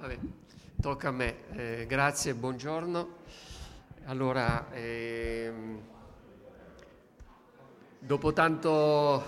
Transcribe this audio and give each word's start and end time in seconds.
Vabbè, 0.00 0.18
tocca 0.80 1.08
a 1.08 1.10
me. 1.10 1.36
Eh, 1.52 1.86
grazie, 1.86 2.32
buongiorno. 2.32 3.16
Allora, 4.06 4.72
ehm, 4.72 5.78
dopo 7.98 8.32
tanto 8.32 9.22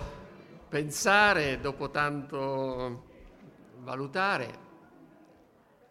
pensare, 0.69 1.59
dopo 1.59 1.91
tanto 1.91 3.03
valutare, 3.83 4.57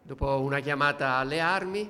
dopo 0.01 0.41
una 0.41 0.59
chiamata 0.59 1.15
alle 1.15 1.39
armi 1.39 1.89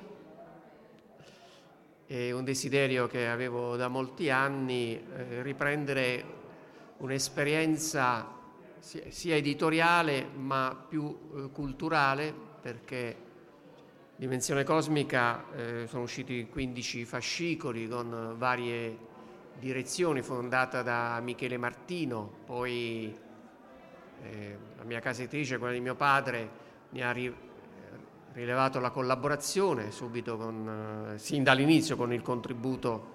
e 2.06 2.30
un 2.30 2.44
desiderio 2.44 3.08
che 3.08 3.26
avevo 3.26 3.74
da 3.74 3.88
molti 3.88 4.30
anni, 4.30 4.94
eh, 4.94 5.42
riprendere 5.42 6.24
un'esperienza 6.98 8.24
sia, 8.78 9.34
editoriale 9.34 10.28
ma 10.32 10.80
più 10.88 11.32
eh, 11.34 11.50
culturale 11.50 12.52
perché 12.64 13.14
Dimensione 14.16 14.64
Cosmica 14.64 15.44
eh, 15.54 15.86
sono 15.86 16.04
usciti 16.04 16.48
15 16.50 17.04
fascicoli 17.04 17.86
con 17.86 18.36
varie 18.38 18.96
direzioni, 19.58 20.22
fondata 20.22 20.80
da 20.80 21.20
Michele 21.20 21.58
Martino, 21.58 22.36
poi 22.46 23.14
eh, 24.22 24.58
la 24.78 24.84
mia 24.84 25.00
casa 25.00 25.20
editrice, 25.20 25.58
quella 25.58 25.74
di 25.74 25.80
mio 25.80 25.94
padre, 25.94 26.48
mi 26.92 27.02
ha 27.02 27.12
ri- 27.12 27.36
rilevato 28.32 28.80
la 28.80 28.88
collaborazione 28.88 29.90
subito, 29.90 30.38
con, 30.38 31.12
eh, 31.12 31.18
sin 31.18 31.42
dall'inizio 31.42 31.96
con 31.96 32.14
il 32.14 32.22
contributo 32.22 33.12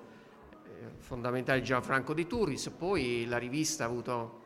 eh, 0.64 0.92
fondamentale 1.00 1.62
di 1.62 1.66
Gianfranco 1.66 2.14
Di 2.14 2.28
Turris, 2.28 2.70
poi 2.70 3.26
la 3.26 3.40
rivista 3.40 3.86
ha 3.86 3.88
avuto 3.88 4.39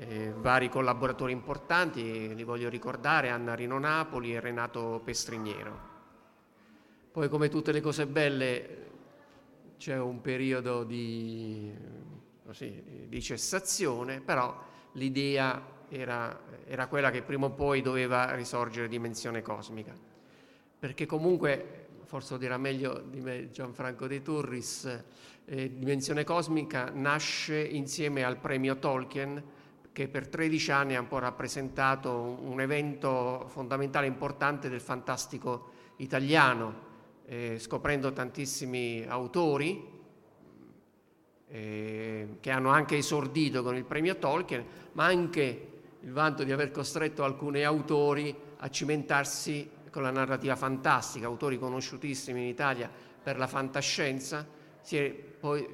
eh, 0.00 0.32
vari 0.34 0.70
collaboratori 0.70 1.30
importanti, 1.30 2.34
li 2.34 2.42
voglio 2.42 2.70
ricordare, 2.70 3.28
Anna 3.28 3.54
Rino 3.54 3.78
Napoli 3.78 4.34
e 4.34 4.40
Renato 4.40 5.02
Pestrignero. 5.04 5.88
Poi 7.12 7.28
come 7.28 7.50
tutte 7.50 7.70
le 7.70 7.82
cose 7.82 8.06
belle 8.06 8.78
c'è 9.76 9.98
un 9.98 10.22
periodo 10.22 10.84
di, 10.84 11.70
così, 12.46 13.06
di 13.08 13.20
cessazione, 13.20 14.20
però 14.20 14.58
l'idea 14.92 15.62
era, 15.90 16.40
era, 16.66 16.86
quella 16.86 17.10
che 17.10 17.22
prima 17.22 17.46
o 17.46 17.50
poi 17.50 17.82
doveva 17.82 18.34
risorgere 18.34 18.88
dimensione 18.88 19.42
cosmica. 19.42 19.92
Perché 20.78 21.04
comunque, 21.04 21.88
forse 22.04 22.32
lo 22.32 22.38
dirà 22.38 22.56
meglio 22.56 23.02
di 23.06 23.20
me 23.20 23.50
Gianfranco 23.50 24.06
De 24.06 24.22
Turris, 24.22 25.02
eh, 25.44 25.76
Dimensione 25.76 26.24
Cosmica 26.24 26.90
nasce 26.90 27.58
insieme 27.58 28.22
al 28.22 28.38
premio 28.38 28.78
Tolkien, 28.78 29.42
che 29.92 30.08
per 30.08 30.28
13 30.28 30.70
anni 30.70 30.96
ha 30.96 31.00
un 31.00 31.08
po' 31.08 31.18
rappresentato 31.18 32.38
un 32.42 32.60
evento 32.60 33.46
fondamentale 33.48 34.06
importante 34.06 34.68
del 34.68 34.80
fantastico 34.80 35.70
italiano, 35.96 36.88
eh, 37.26 37.58
scoprendo 37.58 38.12
tantissimi 38.12 39.04
autori 39.06 39.98
eh, 41.48 42.36
che 42.40 42.50
hanno 42.50 42.70
anche 42.70 42.96
esordito 42.96 43.62
con 43.62 43.76
il 43.76 43.84
premio 43.84 44.16
Tolkien, 44.16 44.64
ma 44.92 45.06
anche 45.06 45.68
il 46.00 46.12
vanto 46.12 46.44
di 46.44 46.52
aver 46.52 46.70
costretto 46.70 47.24
alcuni 47.24 47.62
autori 47.64 48.34
a 48.58 48.70
cimentarsi 48.70 49.68
con 49.90 50.02
la 50.02 50.10
narrativa 50.10 50.54
fantastica, 50.54 51.26
autori 51.26 51.58
conosciutissimi 51.58 52.40
in 52.40 52.46
Italia 52.46 52.88
per 53.22 53.36
la 53.36 53.46
fantascienza, 53.46 54.46
si 54.80 54.96
è 54.96 55.10
poi 55.10 55.66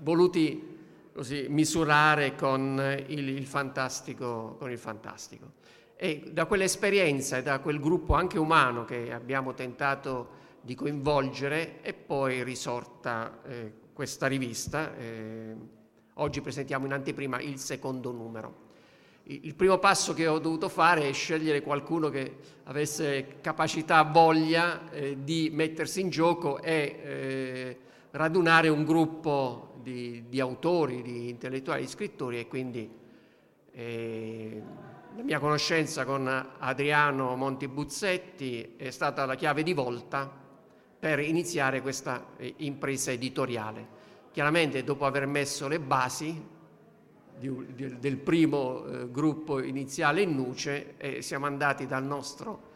voluti 0.00 0.71
così, 1.12 1.46
misurare 1.48 2.34
con 2.34 3.04
il, 3.08 3.28
il, 3.28 3.46
fantastico, 3.46 4.56
con 4.58 4.70
il 4.70 4.78
fantastico. 4.78 5.60
E 5.96 6.30
da 6.32 6.46
quell'esperienza 6.46 7.36
e 7.36 7.42
da 7.42 7.60
quel 7.60 7.78
gruppo 7.78 8.14
anche 8.14 8.38
umano 8.38 8.84
che 8.84 9.12
abbiamo 9.12 9.54
tentato 9.54 10.40
di 10.60 10.74
coinvolgere 10.74 11.80
è 11.80 11.92
poi 11.92 12.42
risorta 12.42 13.40
eh, 13.44 13.72
questa 13.92 14.26
rivista. 14.26 14.96
Eh, 14.96 15.54
oggi 16.14 16.40
presentiamo 16.40 16.86
in 16.86 16.92
anteprima 16.92 17.40
il 17.40 17.58
secondo 17.58 18.10
numero. 18.10 18.70
Il 19.24 19.54
primo 19.54 19.78
passo 19.78 20.14
che 20.14 20.26
ho 20.26 20.40
dovuto 20.40 20.68
fare 20.68 21.08
è 21.08 21.12
scegliere 21.12 21.62
qualcuno 21.62 22.08
che 22.08 22.38
avesse 22.64 23.38
capacità, 23.40 24.02
voglia 24.02 24.90
eh, 24.90 25.18
di 25.22 25.48
mettersi 25.52 26.00
in 26.00 26.10
gioco 26.10 26.60
e 26.60 27.00
eh, 27.04 27.78
radunare 28.10 28.68
un 28.68 28.84
gruppo 28.84 29.71
di, 29.82 30.24
di, 30.28 30.40
autori, 30.40 31.02
di 31.02 31.28
intellettuali, 31.28 31.82
di 31.82 31.88
scrittori 31.88 32.38
e 32.38 32.46
quindi 32.46 32.90
eh, 33.72 34.62
la 35.16 35.22
mia 35.22 35.38
conoscenza 35.38 36.04
con 36.04 36.26
Adriano 36.58 37.36
Monti 37.36 37.68
Buzzetti 37.68 38.74
è 38.76 38.90
stata 38.90 39.26
la 39.26 39.34
chiave 39.34 39.62
di 39.62 39.72
volta 39.72 40.30
per 40.98 41.18
iniziare 41.18 41.82
questa 41.82 42.28
eh, 42.36 42.54
impresa 42.58 43.10
editoriale. 43.10 44.00
Chiaramente 44.30 44.84
dopo 44.84 45.04
aver 45.04 45.26
messo 45.26 45.68
le 45.68 45.80
basi 45.80 46.42
di, 47.38 47.74
di, 47.74 47.98
del 47.98 48.16
primo 48.18 48.86
eh, 48.86 49.10
gruppo 49.10 49.60
iniziale 49.60 50.22
in 50.22 50.34
Nuce 50.34 50.94
e 50.96 51.22
siamo 51.22 51.46
andati 51.46 51.86
dal 51.86 52.04
nostro 52.04 52.70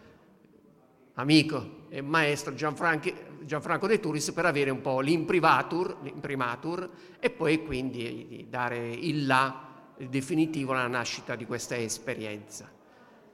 amico 1.15 1.85
e 1.89 2.03
maestro 2.03 2.55
Gianfranco 2.55 3.11
De 3.47 4.01
Turis 4.01 4.33
per 4.33 4.45
avere 4.45 4.71
un 4.71 4.81
po' 4.81 4.99
l'imprimatur, 5.01 5.99
l'imprimatur 6.03 6.91
e 7.21 7.31
poi 7.31 7.65
quindi 7.65 8.45
dare 8.51 8.89
il 8.89 9.25
là 9.25 9.93
definitivo 9.97 10.73
alla 10.73 10.89
nascita 10.89 11.37
di 11.37 11.47
questa 11.47 11.77
esperienza. 11.77 12.69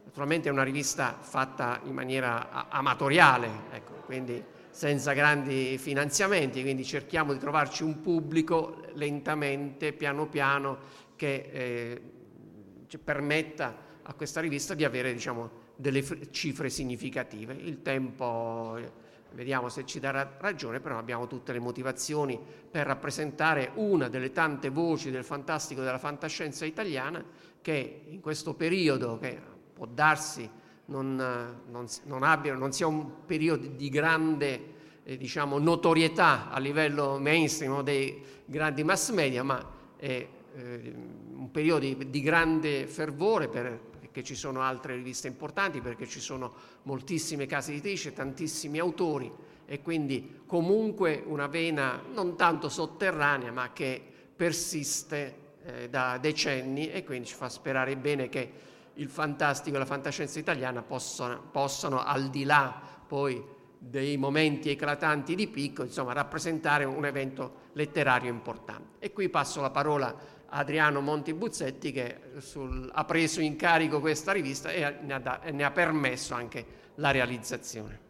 Naturalmente 0.04 0.50
è 0.50 0.52
una 0.52 0.64
rivista 0.64 1.16
fatta 1.18 1.80
in 1.84 1.94
maniera 1.94 2.68
amatoriale, 2.68 3.48
ecco, 3.70 3.92
quindi 4.04 4.44
senza 4.68 5.14
grandi 5.14 5.78
finanziamenti, 5.78 6.60
quindi 6.60 6.84
cerchiamo 6.84 7.32
di 7.32 7.38
trovarci 7.38 7.82
un 7.82 8.00
pubblico 8.02 8.82
lentamente, 8.94 9.94
piano 9.94 10.26
piano, 10.26 10.78
che 11.16 11.48
eh, 11.50 12.98
permetta 13.02 13.76
a 14.02 14.12
questa 14.12 14.40
rivista 14.40 14.74
di 14.74 14.84
avere 14.84 15.12
diciamo, 15.12 15.50
delle 15.76 16.30
cifre 16.30 16.68
significative. 16.68 17.54
Il 17.54 17.80
tempo, 17.80 18.76
eh, 18.76 18.90
vediamo 19.34 19.68
se 19.68 19.84
ci 19.84 20.00
darà 20.00 20.36
ragione, 20.38 20.80
però 20.80 20.98
abbiamo 20.98 21.26
tutte 21.26 21.52
le 21.52 21.58
motivazioni 21.58 22.38
per 22.70 22.86
rappresentare 22.86 23.70
una 23.74 24.08
delle 24.08 24.32
tante 24.32 24.68
voci 24.68 25.10
del 25.10 25.24
fantastico 25.24 25.82
della 25.82 25.98
fantascienza 25.98 26.64
italiana 26.64 27.24
che 27.60 28.02
in 28.08 28.20
questo 28.20 28.54
periodo, 28.54 29.18
che 29.18 29.38
può 29.72 29.86
darsi 29.86 30.48
non, 30.86 31.14
non, 31.16 31.86
non, 32.04 32.22
abbia, 32.22 32.54
non 32.54 32.72
sia 32.72 32.86
un 32.86 33.24
periodo 33.24 33.66
di 33.66 33.88
grande 33.88 34.70
eh, 35.04 35.16
diciamo, 35.16 35.58
notorietà 35.58 36.50
a 36.50 36.58
livello 36.58 37.18
mainstream 37.18 37.82
dei 37.82 38.22
grandi 38.44 38.84
mass 38.84 39.10
media, 39.10 39.42
ma 39.42 39.64
è 39.96 40.28
eh, 40.54 40.94
un 41.34 41.50
periodo 41.50 41.80
di, 41.80 42.10
di 42.10 42.20
grande 42.20 42.86
fervore 42.86 43.48
per, 43.48 43.80
perché 44.12 44.22
ci 44.22 44.34
sono 44.34 44.60
altre 44.60 44.94
riviste 44.94 45.26
importanti, 45.26 45.80
perché 45.80 46.06
ci 46.06 46.20
sono 46.20 46.52
moltissime 46.82 47.46
case 47.46 47.72
editrici, 47.72 48.12
tantissimi 48.12 48.78
autori 48.78 49.32
e 49.64 49.80
quindi 49.80 50.42
comunque 50.44 51.22
una 51.24 51.46
vena 51.46 52.02
non 52.12 52.36
tanto 52.36 52.68
sotterranea 52.68 53.50
ma 53.50 53.72
che 53.72 54.02
persiste 54.36 55.36
eh, 55.64 55.88
da 55.88 56.18
decenni 56.18 56.90
e 56.90 57.04
quindi 57.04 57.28
ci 57.28 57.34
fa 57.34 57.48
sperare 57.48 57.96
bene 57.96 58.28
che 58.28 58.52
il 58.94 59.08
fantastico 59.08 59.76
e 59.76 59.78
la 59.78 59.86
fantascienza 59.86 60.38
italiana 60.38 60.82
possano, 60.82 61.44
possano 61.50 62.04
al 62.04 62.28
di 62.28 62.44
là 62.44 62.82
poi 63.06 63.42
dei 63.78 64.18
momenti 64.18 64.68
eclatanti 64.68 65.34
di 65.34 65.48
picco, 65.48 65.84
insomma, 65.84 66.12
rappresentare 66.12 66.84
un 66.84 67.06
evento 67.06 67.70
letterario 67.72 68.30
importante. 68.30 68.98
E 68.98 69.10
qui 69.10 69.30
passo 69.30 69.62
la 69.62 69.70
parola 69.70 70.14
Adriano 70.54 71.00
Monti 71.00 71.32
Buzzetti 71.32 71.92
che 71.92 72.18
sul, 72.38 72.90
ha 72.92 73.04
preso 73.04 73.40
in 73.40 73.56
carico 73.56 74.00
questa 74.00 74.32
rivista 74.32 74.70
e 74.70 74.98
ne 75.00 75.14
ha, 75.14 75.18
da, 75.18 75.40
ne 75.50 75.64
ha 75.64 75.70
permesso 75.70 76.34
anche 76.34 76.64
la 76.96 77.10
realizzazione. 77.10 78.00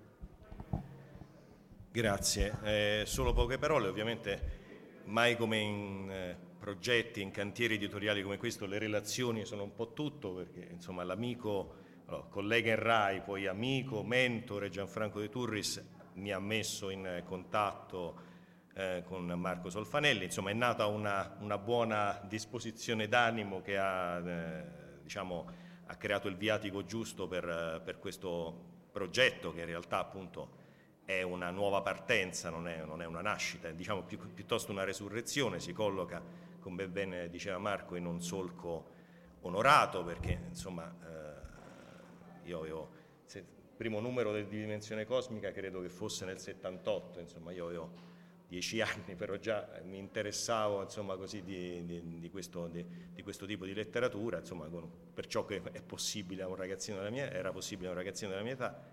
Grazie, 1.91 2.59
eh, 2.65 3.03
solo 3.07 3.33
poche 3.33 3.59
parole, 3.59 3.87
ovviamente 3.87 4.61
mai 5.05 5.37
come 5.37 5.59
in 5.59 6.11
eh, 6.11 6.37
progetti, 6.59 7.21
in 7.21 7.31
cantieri 7.31 7.75
editoriali 7.75 8.23
come 8.23 8.39
questo 8.39 8.67
le 8.67 8.79
relazioni 8.79 9.45
sono 9.45 9.63
un 9.63 9.75
po' 9.75 9.93
tutto 9.93 10.35
perché 10.35 10.67
insomma 10.71 11.05
l'amico, 11.05 11.75
allora, 12.07 12.25
collega 12.29 12.71
in 12.71 12.79
RAI, 12.79 13.21
poi 13.21 13.47
amico, 13.47 14.03
mentore 14.03 14.69
Gianfranco 14.69 15.21
De 15.21 15.29
Turris 15.29 15.85
mi 16.15 16.33
ha 16.33 16.41
messo 16.41 16.91
in 16.91 17.23
contatto 17.25 18.31
eh, 18.75 19.03
con 19.05 19.27
Marco 19.27 19.71
Solfanelli, 19.71 20.25
insomma 20.25 20.51
è 20.51 20.55
nata 20.55 20.87
una, 20.87 21.37
una 21.41 21.59
buona 21.59 22.21
disposizione 22.25 23.07
d'animo 23.07 23.61
che 23.61 23.77
ha, 23.77 24.19
eh, 24.19 24.65
diciamo, 25.03 25.51
ha, 25.87 25.97
creato 25.97 26.29
il 26.29 26.37
viatico 26.37 26.85
giusto 26.85 27.27
per, 27.27 27.83
per, 27.85 27.99
questo 27.99 28.71
progetto 28.91 29.53
che 29.53 29.61
in 29.61 29.67
realtà 29.67 29.99
appunto 29.99 30.61
è 31.05 31.23
una 31.23 31.51
nuova 31.51 31.83
partenza, 31.83 32.49
non 32.49 32.67
è, 32.69 32.85
non 32.85 33.03
è 33.03 33.07
una 33.07 33.21
nascita, 33.21 33.69
è 33.69 33.75
diciamo, 33.75 34.03
pi, 34.05 34.17
piuttosto 34.17 34.73
una 34.73 34.85
resurrezione, 34.85 35.61
si 35.61 35.73
colloca, 35.73 36.23
come 36.61 36.89
ben 36.89 37.29
diceva 37.31 37.59
Marco, 37.59 37.97
in 37.97 38.07
un 38.07 38.23
solco 38.23 39.01
onorato 39.41 40.05
perché 40.05 40.45
insomma 40.49 40.95
eh, 41.03 42.49
io 42.49 42.59
avevo 42.61 42.91
il 43.35 43.45
primo 43.77 44.01
numero 44.01 44.33
di 44.33 44.47
dimensione 44.47 45.05
cosmica 45.05 45.51
credo 45.51 45.81
che 45.83 45.89
fosse 45.89 46.25
nel 46.25 46.39
78, 46.39 47.19
insomma 47.19 47.51
io 47.51 47.67
avevo 47.67 48.12
dieci 48.53 48.83
anni, 48.83 49.15
però 49.17 49.37
già 49.37 49.67
mi 49.85 49.97
interessavo 49.97 50.83
insomma, 50.83 51.17
così 51.17 51.43
di, 51.43 51.87
di, 51.87 52.19
di, 52.21 52.31
questo, 52.31 52.67
di, 52.67 53.23
questo, 53.23 53.47
tipo 53.47 53.65
di 53.65 53.73
letteratura, 53.73 54.41
insomma, 54.41 54.67
con, 54.67 54.87
per 55.15 55.27
ciò 55.27 55.47
che 55.47 55.63
è 55.73 55.81
possibile 55.81 56.43
a 56.43 56.49
un 56.49 56.57
ragazzino 56.57 56.99
della 56.99 57.09
mia, 57.09 57.31
era 57.31 57.51
possibile 57.51 57.89
a 57.89 57.93
un 57.93 57.97
ragazzino 57.97 58.29
della 58.29 58.43
mia 58.43 58.53
età. 58.53 58.91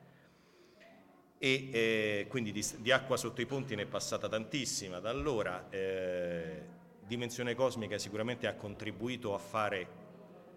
E 1.38 1.70
eh, 1.72 2.26
quindi 2.30 2.54
di, 2.54 2.92
acqua 2.92 3.18
sotto 3.18 3.42
i 3.42 3.46
ponti 3.46 3.76
ne 3.76 3.82
è 3.82 3.86
passata 3.86 4.30
tantissima. 4.30 5.00
Da 5.00 5.10
allora 5.10 5.70
eh, 5.70 6.64
Dimensione 7.06 7.54
Cosmica 7.54 7.98
sicuramente 7.98 8.48
ha 8.48 8.56
contribuito 8.56 9.34
a 9.34 9.40
fare, 9.40 9.88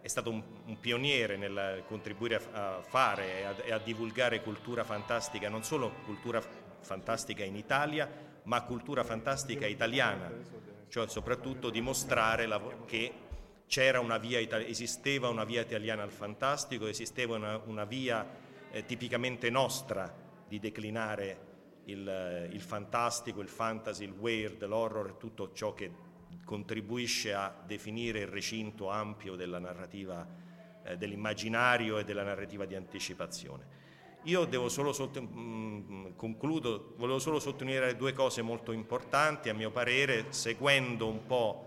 è 0.01 0.07
stato 0.07 0.31
un, 0.31 0.41
un 0.67 0.79
pioniere 0.79 1.37
nel 1.37 1.83
contribuire 1.89 2.37
a, 2.53 2.77
a 2.77 2.83
fare 2.83 3.41
e 3.41 3.43
a, 3.43 3.75
a 3.75 3.79
divulgare 3.81 4.43
cultura 4.43 4.85
fantastica, 4.85 5.49
non 5.49 5.65
solo 5.65 5.93
cultura 6.05 6.41
fantastica 6.81 7.43
in 7.43 7.57
Italia, 7.57 8.31
ma 8.45 8.63
cultura 8.63 9.05
fantastica 9.05 9.67
italiana, 9.67 10.31
cioè 10.89 11.09
soprattutto 11.09 11.71
dimostrare 11.71 12.49
che 12.87 13.13
c'era 13.67 14.01
una 14.01 14.19
via, 14.19 14.39
esisteva 14.67 15.29
una 15.29 15.45
via 15.45 15.63
italiana 15.63 16.03
al 16.03 16.11
fantastico, 16.11 16.87
esisteva 16.87 17.37
una, 17.37 17.61
una 17.65 17.85
via 17.85 18.27
eh, 18.71 18.85
tipicamente 18.85 19.49
nostra 19.49 20.15
di 20.47 20.59
declinare 20.59 21.51
il, 21.85 22.49
il, 22.53 22.61
fantastico, 22.61 23.41
il 23.41 23.49
fantasy, 23.49 24.05
il 24.05 24.13
weird, 24.13 24.65
l'horror, 24.67 25.15
tutto 25.15 25.53
ciò 25.53 25.73
che 25.73 25.91
contribuisce 26.45 27.33
a 27.33 27.55
definire 27.65 28.21
il 28.21 28.27
recinto 28.27 28.91
ampio 28.91 29.37
della 29.37 29.59
narrativa, 29.59 30.27
eh, 30.85 30.97
dell'immaginario 30.97 31.99
e 31.99 32.05
della 32.05 32.23
narrativa 32.23 32.67
di 32.67 32.75
anticipazione. 32.75 33.81
Io 34.27 34.45
devo 34.45 34.69
solo 34.69 34.93
sotto, 34.93 35.21
mh, 35.21 35.85
mm, 35.91 36.07
concludo, 36.15 36.95
volevo 36.97 37.19
solo 37.19 37.41
sottolineare 37.41 37.97
due 37.97 38.13
cose 38.13 38.41
molto 38.41 38.71
importanti, 38.71 39.49
a 39.49 39.55
mio 39.55 39.73
parere, 39.73 40.27
seguendo 40.29 41.09
un 41.09 41.27
po' 41.27 41.67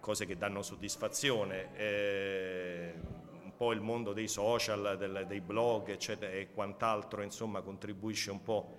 cose 0.00 0.24
che 0.24 0.38
danno 0.38 0.62
soddisfazione, 0.62 1.76
eh, 1.76 2.94
un 3.42 3.52
po' 3.54 3.72
il 3.72 3.82
mondo 3.82 4.14
dei 4.14 4.26
social, 4.26 4.96
del, 4.96 5.26
dei 5.28 5.42
blog, 5.42 5.90
eccetera, 5.90 6.32
e 6.32 6.48
quant'altro, 6.50 7.22
insomma, 7.22 7.60
contribuisce 7.60 8.30
un 8.30 8.42
po' 8.42 8.76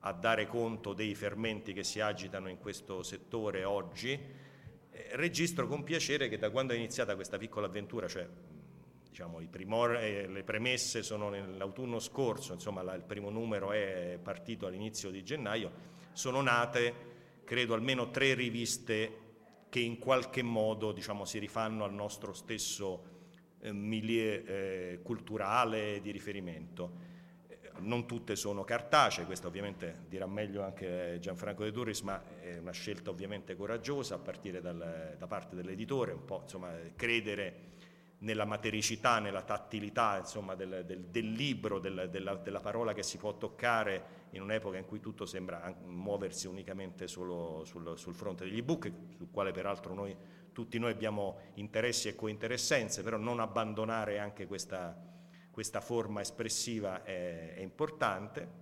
a 0.00 0.12
dare 0.12 0.46
conto 0.46 0.94
dei 0.94 1.14
fermenti 1.14 1.74
che 1.74 1.84
si 1.84 2.00
agitano 2.00 2.48
in 2.48 2.58
questo 2.58 3.02
settore 3.02 3.64
oggi. 3.64 4.12
Eh, 4.12 5.08
registro 5.12 5.66
con 5.66 5.82
piacere 5.82 6.30
che 6.30 6.38
da 6.38 6.48
quando 6.48 6.72
è 6.72 6.76
iniziata 6.76 7.14
questa 7.16 7.36
piccola 7.36 7.66
avventura, 7.66 8.08
cioè 8.08 8.26
diciamo, 9.12 9.40
primor, 9.50 9.96
eh, 9.96 10.26
le 10.26 10.42
premesse 10.42 11.02
sono 11.02 11.28
nell'autunno 11.28 11.98
scorso, 11.98 12.54
insomma 12.54 12.80
la, 12.80 12.94
il 12.94 13.02
primo 13.02 13.28
numero 13.28 13.70
è 13.70 14.18
partito 14.22 14.66
all'inizio 14.66 15.10
di 15.10 15.22
gennaio, 15.22 15.70
sono 16.12 16.40
nate 16.40 17.10
credo 17.44 17.74
almeno 17.74 18.10
tre 18.10 18.32
riviste 18.32 19.18
che 19.68 19.80
in 19.80 19.98
qualche 19.98 20.42
modo 20.42 20.92
diciamo, 20.92 21.26
si 21.26 21.38
rifanno 21.38 21.84
al 21.84 21.92
nostro 21.92 22.32
stesso 22.32 23.04
eh, 23.60 23.70
milieu 23.70 24.44
eh, 24.46 25.00
culturale 25.02 26.00
di 26.00 26.10
riferimento. 26.10 27.10
Non 27.80 28.06
tutte 28.06 28.34
sono 28.34 28.64
cartacee, 28.64 29.26
questo 29.26 29.48
ovviamente 29.48 30.04
dirà 30.08 30.26
meglio 30.26 30.62
anche 30.62 31.18
Gianfranco 31.20 31.64
De 31.64 31.72
Turris, 31.72 32.00
ma 32.00 32.22
è 32.40 32.56
una 32.58 32.70
scelta 32.70 33.10
ovviamente 33.10 33.56
coraggiosa 33.56 34.14
a 34.14 34.18
partire 34.18 34.60
dal, 34.60 35.16
da 35.18 35.26
parte 35.26 35.56
dell'editore, 35.56 36.12
un 36.12 36.24
po' 36.24 36.40
insomma, 36.42 36.72
credere 36.94 37.72
nella 38.22 38.44
matericità, 38.44 39.18
nella 39.18 39.42
tattilità 39.42 40.18
insomma, 40.18 40.54
del, 40.54 40.84
del, 40.86 41.06
del, 41.06 41.32
libro, 41.32 41.78
del, 41.78 42.08
della, 42.10 42.34
della, 42.36 42.60
parola 42.60 42.92
che 42.92 43.02
si 43.02 43.18
può 43.18 43.36
toccare 43.36 44.20
in 44.30 44.42
un'epoca 44.42 44.78
in 44.78 44.86
cui 44.86 45.00
tutto 45.00 45.26
sembra 45.26 45.74
muoversi 45.84 46.46
unicamente 46.46 47.08
solo 47.08 47.64
sul, 47.64 47.96
sul 47.96 48.14
fronte 48.14 48.44
degli 48.44 48.58
ebook, 48.58 48.90
sul 49.16 49.28
quale 49.30 49.50
peraltro 49.50 49.92
noi, 49.94 50.16
tutti 50.52 50.78
noi 50.78 50.92
abbiamo 50.92 51.38
interessi 51.54 52.08
e 52.08 52.14
cointeressenze, 52.14 53.02
però 53.02 53.16
non 53.16 53.40
abbandonare 53.40 54.18
anche 54.20 54.46
questa, 54.46 54.96
questa 55.50 55.80
forma 55.80 56.20
espressiva 56.20 57.02
è, 57.02 57.54
è, 57.54 57.60
importante. 57.60 58.60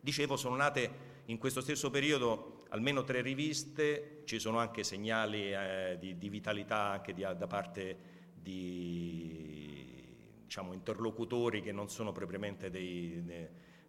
Dicevo, 0.00 0.36
sono 0.36 0.56
nate 0.56 1.08
in 1.26 1.38
questo 1.38 1.60
stesso 1.60 1.90
periodo 1.90 2.64
almeno 2.70 3.04
tre 3.04 3.20
riviste, 3.20 4.22
ci 4.24 4.40
sono 4.40 4.58
anche 4.58 4.82
segnali 4.82 5.52
eh, 5.52 5.96
di, 6.00 6.18
di, 6.18 6.28
vitalità 6.28 6.90
anche 6.90 7.12
di, 7.12 7.20
da 7.20 7.46
parte 7.46 8.18
di 8.42 10.00
diciamo, 10.44 10.72
interlocutori 10.72 11.62
che 11.62 11.72
non 11.72 11.88
sono 11.88 12.12
propriamente 12.12 12.70
dei, 12.70 13.22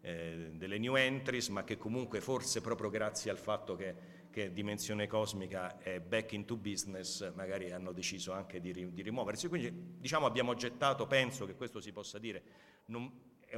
eh, 0.01 0.51
delle 0.53 0.77
new 0.77 0.95
entries, 0.95 1.49
ma 1.49 1.63
che 1.63 1.77
comunque 1.77 2.21
forse 2.21 2.61
proprio 2.61 2.89
grazie 2.89 3.31
al 3.31 3.37
fatto 3.37 3.75
che, 3.75 3.95
che, 4.29 4.51
Dimensione 4.53 5.07
Cosmica 5.07 5.79
è 5.79 5.99
back 5.99 6.33
into 6.33 6.55
business, 6.57 7.33
magari 7.33 7.71
hanno 7.71 7.91
deciso 7.91 8.31
anche 8.31 8.59
di, 8.59 8.93
di 8.93 9.01
rimuoversi. 9.01 9.47
Quindi 9.47 9.71
diciamo 9.99 10.25
abbiamo 10.25 10.53
gettato, 10.53 11.07
penso 11.07 11.45
che 11.45 11.55
questo 11.55 11.79
si 11.79 11.91
possa 11.91 12.19
dire, 12.19 12.43
non, 12.85 13.11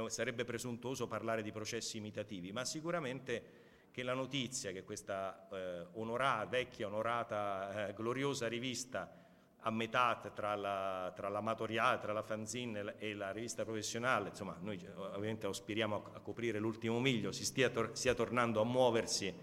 sarebbe 0.06 0.44
presuntuoso 0.44 1.06
parlare 1.06 1.42
di 1.42 1.52
processi 1.52 1.98
imitativi, 1.98 2.52
ma 2.52 2.64
sicuramente 2.64 3.62
che 3.90 4.02
la 4.02 4.14
notizia 4.14 4.72
che 4.72 4.82
questa 4.82 5.46
eh, 5.52 5.86
onorata, 5.92 6.46
vecchia, 6.46 6.86
onorata, 6.86 7.88
eh, 7.88 7.92
gloriosa 7.92 8.48
rivista 8.48 9.23
a 9.66 9.70
metà 9.70 10.20
tra, 10.34 10.54
la, 10.54 11.10
tra 11.16 11.28
l'amatoriale, 11.28 11.98
tra 11.98 12.12
la 12.12 12.22
fanzine 12.22 12.96
e 12.98 13.14
la 13.14 13.30
rivista 13.30 13.64
professionale, 13.64 14.28
insomma 14.28 14.56
noi 14.60 14.78
ovviamente 14.94 15.46
aspiriamo 15.46 16.10
a, 16.12 16.20
coprire 16.20 16.58
l'ultimo 16.58 17.00
miglio, 17.00 17.32
si 17.32 17.44
stia, 17.44 17.70
tor- 17.70 17.92
stia 17.94 18.14
tornando 18.14 18.60
a 18.60 18.64
muoversi 18.64 19.34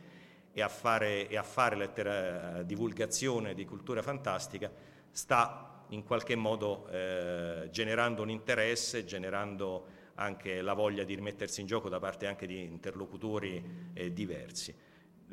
e 0.53 0.61
a 0.61 0.67
fare, 0.67 1.27
e 1.27 1.37
a 1.37 1.43
fare 1.43 1.75
lettera, 1.75 2.59
eh, 2.59 2.65
divulgazione 2.65 3.55
di 3.55 3.65
cultura 3.65 4.03
fantastica, 4.03 4.71
sta 5.09 5.85
in 5.89 6.03
qualche 6.03 6.35
modo 6.35 6.87
eh, 6.89 7.69
generando 7.71 8.21
un 8.21 8.29
interesse, 8.29 9.05
generando 9.05 9.99
anche 10.15 10.61
la 10.61 10.73
voglia 10.73 11.03
di 11.03 11.15
rimettersi 11.15 11.61
in 11.61 11.67
gioco 11.67 11.89
da 11.89 11.99
parte 11.99 12.27
anche 12.27 12.45
di 12.45 12.61
interlocutori 12.61 13.91
eh, 13.93 14.13
diversi. 14.13 14.73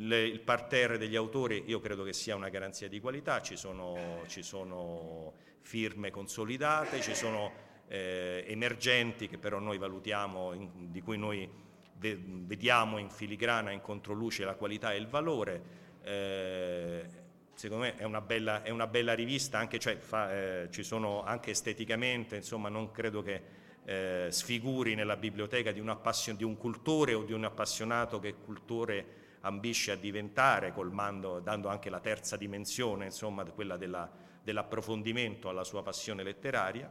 Le, 0.01 0.21
il 0.21 0.41
parterre 0.41 0.97
degli 0.97 1.17
autori 1.17 1.65
io 1.67 1.81
credo 1.81 2.05
che 2.05 2.13
sia 2.13 2.37
una 2.37 2.49
garanzia 2.49 2.89
di 2.89 3.01
qualità, 3.01 3.43
ci 3.43 3.57
sono, 3.57 4.23
ci 4.29 4.43
sono 4.43 5.33
firme 5.63 6.11
consolidate, 6.11 7.01
ci 7.01 7.17
sono 7.17 7.51
eh, 7.89 8.45
emergenti 8.47 9.27
che 9.29 9.39
però 9.39 9.59
noi 9.59 9.77
valutiamo, 9.77 10.53
in, 10.53 10.93
di 10.93 11.01
cui 11.01 11.19
noi 11.19 11.51
ve, 11.95 12.17
vediamo 12.23 12.99
in 12.99 13.11
filigrana, 13.11 13.73
in 13.73 13.81
controluce 13.81 14.45
la 14.45 14.55
qualità 14.55 14.93
e 14.93 14.99
il 14.99 15.09
valore. 15.09 15.63
Eh, 16.03 17.07
secondo 17.55 17.85
me 17.85 17.97
è 17.97 18.05
una 18.05 18.21
bella, 18.21 18.63
è 18.63 18.71
una 18.71 18.87
bella 18.87 19.15
rivista, 19.15 19.59
anche, 19.59 19.81
cioè, 19.81 19.97
fa, 19.97 20.33
eh, 20.33 20.69
ci 20.71 20.85
sono 20.85 21.25
anche 21.25 21.51
esteticamente, 21.51 22.37
insomma 22.37 22.69
non 22.69 22.93
credo 22.93 23.21
che 23.23 23.43
eh, 23.85 24.29
sfiguri 24.31 24.95
nella 24.95 25.17
biblioteca 25.17 25.73
di 25.73 25.81
un, 25.81 25.99
di 26.37 26.45
un 26.45 26.57
cultore 26.57 27.15
o 27.15 27.25
di 27.25 27.33
un 27.33 27.45
appassionato 27.45 28.21
che 28.21 28.35
cultore 28.35 29.27
ambisce 29.41 29.93
a 29.93 29.97
diventare, 29.97 30.73
colmando, 30.73 31.41
dando 31.41 31.69
anche 31.69 31.91
la 31.91 32.01
terza 32.01 32.37
dimensione, 32.37 33.07
insomma, 33.07 33.45
quella 33.45 33.77
della, 33.77 34.11
dell'approfondimento 34.43 35.49
alla 35.49 35.65
sua 35.65 35.83
passione 35.83 36.23
letteraria. 36.23 36.91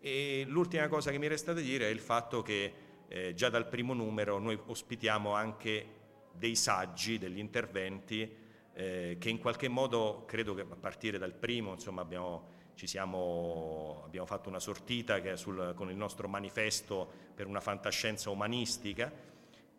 E 0.00 0.44
l'ultima 0.46 0.88
cosa 0.88 1.10
che 1.10 1.18
mi 1.18 1.26
resta 1.26 1.52
da 1.52 1.60
dire 1.60 1.86
è 1.86 1.90
il 1.90 2.00
fatto 2.00 2.42
che 2.42 2.72
eh, 3.08 3.34
già 3.34 3.48
dal 3.50 3.66
primo 3.68 3.92
numero 3.92 4.38
noi 4.38 4.58
ospitiamo 4.66 5.34
anche 5.34 5.98
dei 6.32 6.54
saggi, 6.54 7.18
degli 7.18 7.38
interventi 7.38 8.48
eh, 8.72 9.16
che 9.18 9.28
in 9.28 9.38
qualche 9.38 9.68
modo, 9.68 10.24
credo 10.26 10.54
che 10.54 10.62
a 10.62 10.76
partire 10.78 11.18
dal 11.18 11.34
primo, 11.34 11.72
insomma, 11.72 12.02
abbiamo, 12.02 12.48
siamo, 12.74 14.02
abbiamo 14.06 14.26
fatto 14.26 14.48
una 14.48 14.60
sortita 14.60 15.36
sul, 15.36 15.72
con 15.74 15.90
il 15.90 15.96
nostro 15.96 16.28
manifesto 16.28 17.10
per 17.34 17.46
una 17.46 17.60
fantascienza 17.60 18.30
umanistica, 18.30 19.12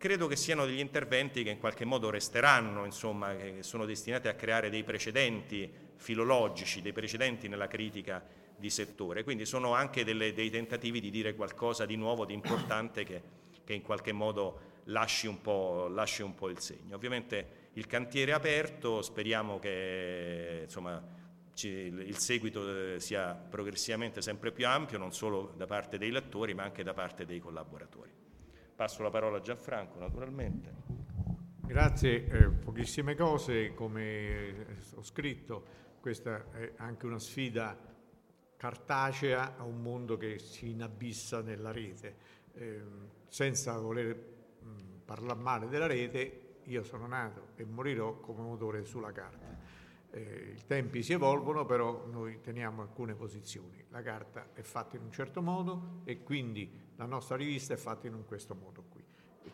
credo 0.02 0.26
che 0.26 0.34
siano 0.34 0.66
degli 0.66 0.80
interventi 0.80 1.44
che 1.44 1.50
in 1.50 1.60
qualche 1.60 1.84
modo 1.84 2.10
resteranno, 2.10 2.84
insomma, 2.84 3.36
che 3.36 3.58
sono 3.60 3.84
destinati 3.84 4.26
a 4.26 4.34
creare 4.34 4.68
dei 4.68 4.82
precedenti 4.82 5.70
filologici, 5.94 6.82
dei 6.82 6.92
precedenti 6.92 7.46
nella 7.46 7.68
critica 7.68 8.20
di 8.56 8.68
settore. 8.68 9.22
Quindi 9.22 9.46
sono 9.46 9.74
anche 9.74 10.02
delle, 10.02 10.32
dei 10.32 10.50
tentativi 10.50 10.98
di 10.98 11.08
dire 11.08 11.36
qualcosa 11.36 11.86
di 11.86 11.94
nuovo, 11.94 12.24
di 12.24 12.34
importante 12.34 13.04
che, 13.04 13.22
che 13.62 13.74
in 13.74 13.82
qualche 13.82 14.10
modo 14.10 14.80
lasci 14.86 15.28
un, 15.28 15.38
lasci 15.94 16.22
un, 16.22 16.34
po', 16.34 16.48
il 16.48 16.58
segno. 16.58 16.96
Ovviamente 16.96 17.68
il 17.74 17.86
cantiere 17.86 18.32
è 18.32 18.34
aperto, 18.34 19.02
speriamo 19.02 19.60
che 19.60 20.62
insomma, 20.64 21.00
il 21.60 22.18
seguito 22.18 22.94
eh, 22.94 22.98
sia 22.98 23.34
progressivamente 23.34 24.20
sempre 24.20 24.50
più 24.50 24.66
ampio, 24.66 24.98
non 24.98 25.12
solo 25.12 25.54
da 25.56 25.66
parte 25.66 25.96
dei 25.96 26.10
lettori 26.10 26.54
ma 26.54 26.64
anche 26.64 26.82
da 26.82 26.92
parte 26.92 27.24
dei 27.24 27.38
collaboratori. 27.38 28.21
Passo 28.74 29.02
la 29.02 29.10
parola 29.10 29.36
a 29.36 29.40
Gianfranco, 29.40 29.98
naturalmente. 29.98 30.72
Grazie, 31.64 32.26
eh, 32.26 32.48
pochissime 32.48 33.14
cose, 33.14 33.74
come 33.74 34.66
ho 34.94 35.02
scritto, 35.02 35.64
questa 36.00 36.50
è 36.50 36.72
anche 36.76 37.06
una 37.06 37.18
sfida 37.18 37.78
cartacea 38.56 39.56
a 39.56 39.64
un 39.64 39.80
mondo 39.80 40.16
che 40.16 40.38
si 40.38 40.70
inabissa 40.70 41.40
nella 41.40 41.70
rete. 41.70 42.16
Eh, 42.54 42.82
senza 43.28 43.78
voler 43.78 44.16
mh, 44.60 45.04
parlare 45.04 45.40
male 45.40 45.68
della 45.68 45.86
rete, 45.86 46.58
io 46.64 46.82
sono 46.82 47.06
nato 47.06 47.48
e 47.56 47.64
morirò 47.64 48.20
come 48.20 48.42
motore 48.42 48.84
sulla 48.84 49.12
carta. 49.12 49.58
Eh, 50.14 50.54
I 50.58 50.66
tempi 50.66 51.02
si 51.02 51.14
evolvono, 51.14 51.64
però 51.64 52.06
noi 52.06 52.40
teniamo 52.42 52.82
alcune 52.82 53.14
posizioni. 53.14 53.82
La 53.88 54.02
carta 54.02 54.50
è 54.52 54.60
fatta 54.60 54.96
in 54.96 55.04
un 55.04 55.10
certo 55.10 55.40
modo 55.40 56.02
e 56.04 56.22
quindi 56.22 56.70
la 56.96 57.06
nostra 57.06 57.36
rivista 57.36 57.72
è 57.72 57.78
fatta 57.78 58.06
in 58.06 58.24
questo 58.26 58.54
modo 58.54 58.84
qui. 58.90 59.02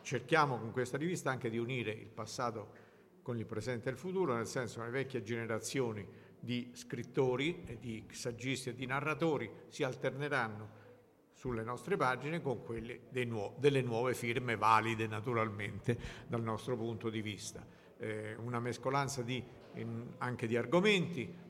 Cerchiamo 0.01 0.59
con 0.59 0.71
questa 0.71 0.97
rivista 0.97 1.31
anche 1.31 1.49
di 1.49 1.57
unire 1.57 1.91
il 1.91 2.09
passato 2.09 2.87
con 3.21 3.37
il 3.37 3.45
presente 3.45 3.89
e 3.89 3.93
il 3.93 3.97
futuro, 3.97 4.33
nel 4.33 4.47
senso 4.47 4.79
che 4.79 4.85
le 4.85 4.91
vecchie 4.91 5.23
generazioni 5.23 6.05
di 6.39 6.71
scrittori, 6.73 7.63
e 7.65 7.79
di 7.79 8.05
saggisti 8.11 8.69
e 8.69 8.73
di 8.73 8.85
narratori 8.85 9.49
si 9.67 9.83
alterneranno 9.83 10.77
sulle 11.31 11.63
nostre 11.63 11.95
pagine 11.95 12.41
con 12.41 12.63
quelle 12.63 13.01
nuo- 13.25 13.55
delle 13.57 13.81
nuove 13.81 14.13
firme 14.13 14.57
valide 14.57 15.07
naturalmente 15.07 15.97
dal 16.27 16.41
nostro 16.41 16.75
punto 16.75 17.09
di 17.09 17.21
vista. 17.21 17.65
Eh, 17.97 18.35
una 18.35 18.59
mescolanza 18.59 19.21
di, 19.21 19.41
in, 19.75 20.13
anche 20.17 20.47
di 20.47 20.55
argomenti, 20.55 21.47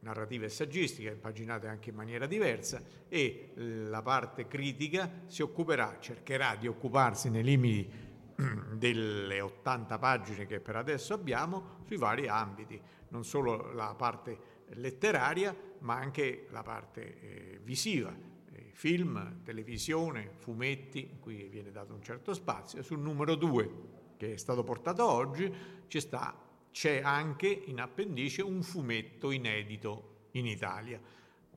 narrativa 0.00 0.44
e 0.44 0.48
saggistica, 0.48 1.10
impaginate 1.10 1.68
anche 1.68 1.90
in 1.90 1.96
maniera 1.96 2.26
diversa, 2.26 2.82
e 3.08 3.52
la 3.54 4.02
parte 4.02 4.48
critica 4.48 5.10
si 5.26 5.42
occuperà, 5.42 5.98
cercherà 6.00 6.56
di 6.56 6.66
occuparsi 6.66 7.30
nei 7.30 7.42
limiti 7.42 7.90
delle 8.74 9.40
80 9.40 9.98
pagine 9.98 10.46
che 10.46 10.60
per 10.60 10.76
adesso 10.76 11.14
abbiamo 11.14 11.80
sui 11.86 11.96
vari 11.96 12.28
ambiti, 12.28 12.80
non 13.08 13.24
solo 13.24 13.72
la 13.72 13.94
parte 13.94 14.60
letteraria, 14.74 15.54
ma 15.80 15.96
anche 15.96 16.46
la 16.50 16.62
parte 16.62 17.20
eh, 17.20 17.60
visiva, 17.62 18.14
eh, 18.52 18.70
film, 18.72 19.42
televisione, 19.44 20.30
fumetti, 20.36 21.18
cui 21.20 21.48
viene 21.48 21.70
dato 21.70 21.92
un 21.92 22.02
certo 22.02 22.34
spazio. 22.34 22.82
Sul 22.82 23.00
numero 23.00 23.34
2, 23.34 23.70
che 24.16 24.34
è 24.34 24.36
stato 24.36 24.64
portato 24.64 25.08
oggi, 25.08 25.52
ci 25.86 26.00
sta 26.00 26.34
c'è 26.72 27.00
anche 27.02 27.46
in 27.46 27.80
appendice 27.80 28.42
un 28.42 28.62
fumetto 28.62 29.30
inedito 29.30 30.28
in 30.32 30.46
Italia. 30.46 31.00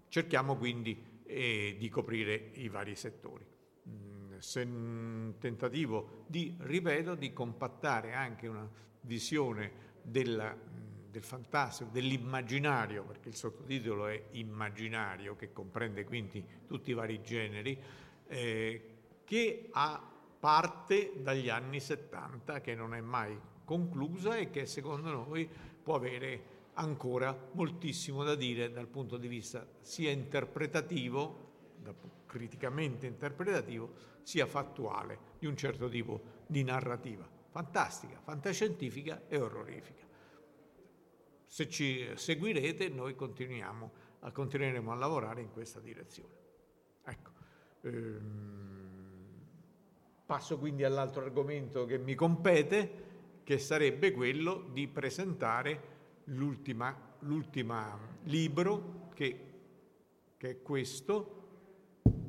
Cerchiamo 0.07 0.55
quindi 0.55 1.21
eh, 1.25 1.75
di 1.79 1.89
coprire 1.89 2.51
i 2.55 2.67
vari 2.67 2.95
settori. 2.95 3.45
Mm, 3.87 4.37
se 4.37 4.67
tentativo 5.39 6.25
di, 6.27 6.55
ripeto, 6.59 7.15
di 7.15 7.33
compattare 7.33 8.13
anche 8.13 8.47
una 8.47 8.69
visione 9.01 9.93
della, 10.01 10.53
mm, 10.53 11.11
del 11.11 11.23
fantastico, 11.23 11.89
dell'immaginario, 11.91 13.03
perché 13.03 13.29
il 13.29 13.35
sottotitolo 13.35 14.07
è 14.07 14.21
immaginario, 14.31 15.35
che 15.35 15.53
comprende 15.53 16.03
quindi 16.03 16.45
tutti 16.67 16.91
i 16.91 16.93
vari 16.93 17.21
generi, 17.23 17.79
eh, 18.27 18.89
che 19.23 19.69
ha 19.71 20.11
parte 20.39 21.13
dagli 21.17 21.49
anni 21.49 21.79
70, 21.79 22.61
che 22.61 22.75
non 22.75 22.93
è 22.93 23.01
mai 23.01 23.39
conclusa 23.65 24.37
e 24.37 24.49
che 24.49 24.65
secondo 24.65 25.09
noi 25.09 25.49
può 25.83 25.95
avere 25.95 26.53
ancora 26.75 27.37
moltissimo 27.53 28.23
da 28.23 28.35
dire 28.35 28.71
dal 28.71 28.87
punto 28.87 29.17
di 29.17 29.27
vista 29.27 29.65
sia 29.81 30.11
interpretativo, 30.11 31.43
criticamente 32.25 33.05
interpretativo, 33.05 33.93
sia 34.21 34.45
fattuale 34.45 35.19
di 35.39 35.45
un 35.45 35.55
certo 35.55 35.89
tipo 35.89 36.21
di 36.47 36.63
narrativa. 36.63 37.27
Fantastica, 37.49 38.19
fantascientifica 38.19 39.23
e 39.27 39.37
orrorifica. 39.37 40.03
Se 41.45 41.69
ci 41.69 42.09
seguirete 42.15 42.89
noi 42.89 43.15
continuiamo, 43.15 43.91
continueremo 44.31 44.91
a 44.91 44.95
lavorare 44.95 45.41
in 45.41 45.51
questa 45.51 45.79
direzione. 45.79 46.33
Ecco. 47.05 47.31
Ehm, 47.81 48.45
passo 50.25 50.57
quindi 50.57 50.83
all'altro 50.83 51.21
argomento 51.23 51.85
che 51.85 51.97
mi 51.97 52.15
compete, 52.15 53.04
che 53.45 53.59
sarebbe 53.59 54.11
quello 54.11 54.67
di 54.73 54.87
presentare 54.87 55.93
l'ultima, 56.25 57.13
libro 58.23 59.11
che, 59.13 59.39
che 60.35 60.49
è 60.49 60.61
questo, 60.63 61.43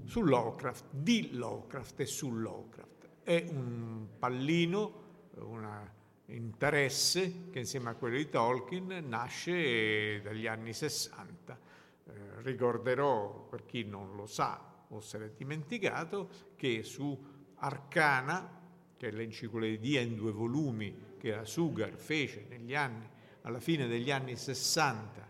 su 0.04 0.22
Lovecraft, 0.22 0.84
di 0.90 1.30
Lovecraft 1.32 2.00
e 2.00 2.06
su 2.06 2.32
Lovecraft. 2.32 3.08
È 3.22 3.46
un 3.48 4.06
pallino, 4.18 5.04
un 5.36 5.88
interesse 6.26 7.48
che 7.50 7.60
insieme 7.60 7.88
a 7.88 7.94
quello 7.94 8.16
di 8.16 8.28
Tolkien 8.28 9.06
nasce 9.08 10.20
dagli 10.20 10.46
anni 10.46 10.74
60. 10.74 11.58
Eh, 12.04 12.12
ricorderò, 12.42 13.46
per 13.48 13.64
chi 13.64 13.84
non 13.84 14.14
lo 14.14 14.26
sa 14.26 14.84
o 14.88 15.00
se 15.00 15.18
l'è 15.18 15.30
dimenticato, 15.34 16.28
che 16.56 16.82
su 16.82 17.18
Arcana, 17.54 18.64
che 18.96 19.08
è 19.08 19.10
l'enciclopedia 19.10 20.00
in 20.00 20.16
due 20.16 20.32
volumi 20.32 21.14
che 21.18 21.30
la 21.34 21.44
Sugar 21.44 21.94
fece 21.96 22.46
negli 22.48 22.74
anni 22.74 23.14
alla 23.46 23.60
fine 23.60 23.86
degli 23.86 24.10
anni 24.10 24.36
60, 24.36 25.28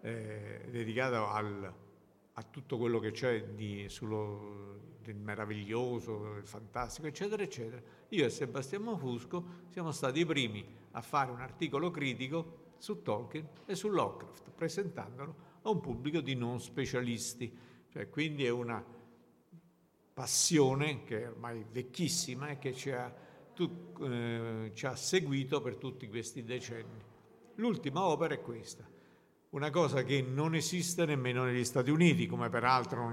eh, 0.00 0.66
dedicato 0.68 1.28
al, 1.28 1.72
a 2.32 2.42
tutto 2.42 2.76
quello 2.76 2.98
che 2.98 3.12
c'è 3.12 3.44
di, 3.54 3.88
sullo, 3.88 4.96
del 5.00 5.14
meraviglioso, 5.14 6.34
del 6.34 6.46
fantastico, 6.46 7.06
eccetera, 7.06 7.42
eccetera, 7.44 7.80
io 8.08 8.24
e 8.24 8.30
Sebastiano 8.30 8.96
Fusco 8.96 9.44
siamo 9.68 9.92
stati 9.92 10.20
i 10.20 10.26
primi 10.26 10.66
a 10.92 11.00
fare 11.02 11.30
un 11.30 11.40
articolo 11.40 11.92
critico 11.92 12.64
su 12.78 13.02
Tolkien 13.02 13.48
e 13.64 13.76
su 13.76 13.88
Lovecraft, 13.88 14.50
presentandolo 14.50 15.34
a 15.62 15.70
un 15.70 15.80
pubblico 15.80 16.20
di 16.20 16.34
non 16.34 16.60
specialisti. 16.60 17.56
Cioè, 17.88 18.10
quindi 18.10 18.44
è 18.44 18.50
una 18.50 18.84
passione 20.16 21.04
che 21.04 21.24
è 21.24 21.28
ormai 21.28 21.62
vecchissima 21.70 22.48
e 22.48 22.58
che 22.58 22.72
ci 22.72 22.90
ha, 22.90 23.14
tu, 23.54 23.92
eh, 24.00 24.70
ci 24.72 24.86
ha 24.86 24.96
seguito 24.96 25.60
per 25.60 25.76
tutti 25.76 26.08
questi 26.08 26.42
decenni. 26.42 27.04
L'ultima 27.56 28.02
opera 28.02 28.32
è 28.32 28.40
questa, 28.40 28.88
una 29.50 29.68
cosa 29.68 30.04
che 30.04 30.22
non 30.22 30.54
esiste 30.54 31.04
nemmeno 31.04 31.44
negli 31.44 31.64
Stati 31.64 31.90
Uniti, 31.90 32.26
come 32.26 32.48
peraltro 32.48 33.06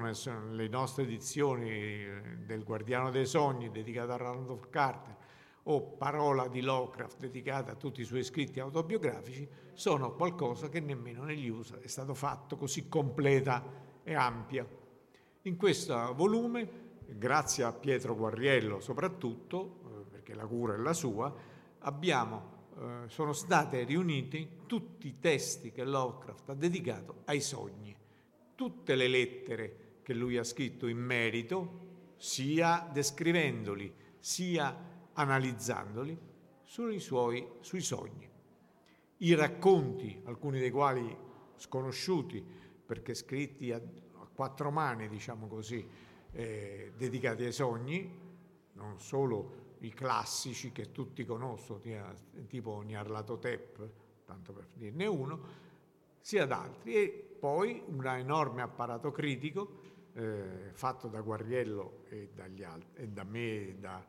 le 0.51 0.67
nostre 0.69 1.03
edizioni 1.03 1.69
eh, 1.71 2.21
del 2.45 2.63
Guardiano 2.63 3.11
dei 3.11 3.25
Sogni 3.25 3.69
dedicata 3.69 4.13
a 4.13 4.17
Randolph 4.17 4.69
Carter 4.69 5.17
o 5.63 5.81
Parola 5.81 6.47
di 6.47 6.61
Lovecraft 6.61 7.19
dedicata 7.19 7.73
a 7.73 7.75
tutti 7.75 7.99
i 7.99 8.05
suoi 8.05 8.23
scritti 8.23 8.61
autobiografici, 8.61 9.45
sono 9.73 10.13
qualcosa 10.13 10.69
che 10.69 10.79
nemmeno 10.79 11.25
negli 11.25 11.49
USA 11.49 11.81
è 11.81 11.87
stato 11.87 12.13
fatto 12.13 12.55
così 12.55 12.87
completa 12.87 13.61
e 14.03 14.13
ampia. 14.13 14.65
In 15.41 15.57
questo 15.57 16.13
volume, 16.15 16.82
grazie 17.07 17.63
a 17.63 17.73
Pietro 17.73 18.15
Guarriello 18.15 18.79
soprattutto, 18.79 19.81
eh, 19.85 20.09
perché 20.09 20.33
la 20.33 20.45
cura 20.45 20.75
è 20.75 20.77
la 20.77 20.93
sua, 20.93 21.33
abbiamo 21.79 22.53
eh, 22.79 23.03
sono 23.07 23.33
state 23.33 23.83
riuniti 23.83 24.61
tutti 24.65 25.07
i 25.07 25.19
testi 25.19 25.71
che 25.71 25.83
Lovecraft 25.83 26.49
ha 26.49 26.53
dedicato 26.55 27.21
ai 27.25 27.39
sogni, 27.39 27.95
tutte 28.55 28.95
le 28.95 29.07
lettere 29.07 29.77
che 30.01 30.13
lui 30.13 30.37
ha 30.37 30.43
scritto 30.43 30.87
in 30.87 30.97
merito, 30.97 31.81
sia 32.17 32.89
descrivendoli, 32.91 33.93
sia 34.19 34.75
analizzandoli, 35.13 36.17
sui 36.63 36.99
suoi 36.99 37.47
sui 37.59 37.81
sogni. 37.81 38.29
I 39.17 39.35
racconti, 39.35 40.21
alcuni 40.25 40.59
dei 40.59 40.71
quali 40.71 41.15
sconosciuti 41.55 42.43
perché 42.85 43.13
scritti 43.13 43.71
a, 43.71 43.77
a 43.77 44.27
quattro 44.33 44.71
mani, 44.71 45.07
diciamo 45.07 45.47
così, 45.47 45.87
eh, 46.33 46.91
dedicati 46.97 47.43
ai 47.43 47.51
sogni, 47.51 48.19
non 48.73 48.99
solo 48.99 49.61
i 49.79 49.93
classici 49.93 50.71
che 50.71 50.91
tutti 50.91 51.25
conoscono, 51.25 51.79
tipo 52.47 52.81
Nyarlathotep, 52.81 53.89
tanto 54.25 54.53
per 54.53 54.67
dirne 54.73 55.05
uno, 55.05 55.39
sia 56.19 56.45
da 56.45 56.61
altri. 56.61 56.95
E 56.95 57.35
poi 57.39 57.83
un 57.87 58.05
enorme 58.05 58.61
apparato 58.61 59.11
critico 59.11 59.81
eh, 60.13 60.71
fatto 60.73 61.07
da 61.07 61.21
Guarriello 61.21 62.03
e, 62.09 62.29
altri, 62.63 63.03
e 63.03 63.07
da 63.07 63.23
me 63.23 63.67
e 63.67 63.75
da 63.79 64.05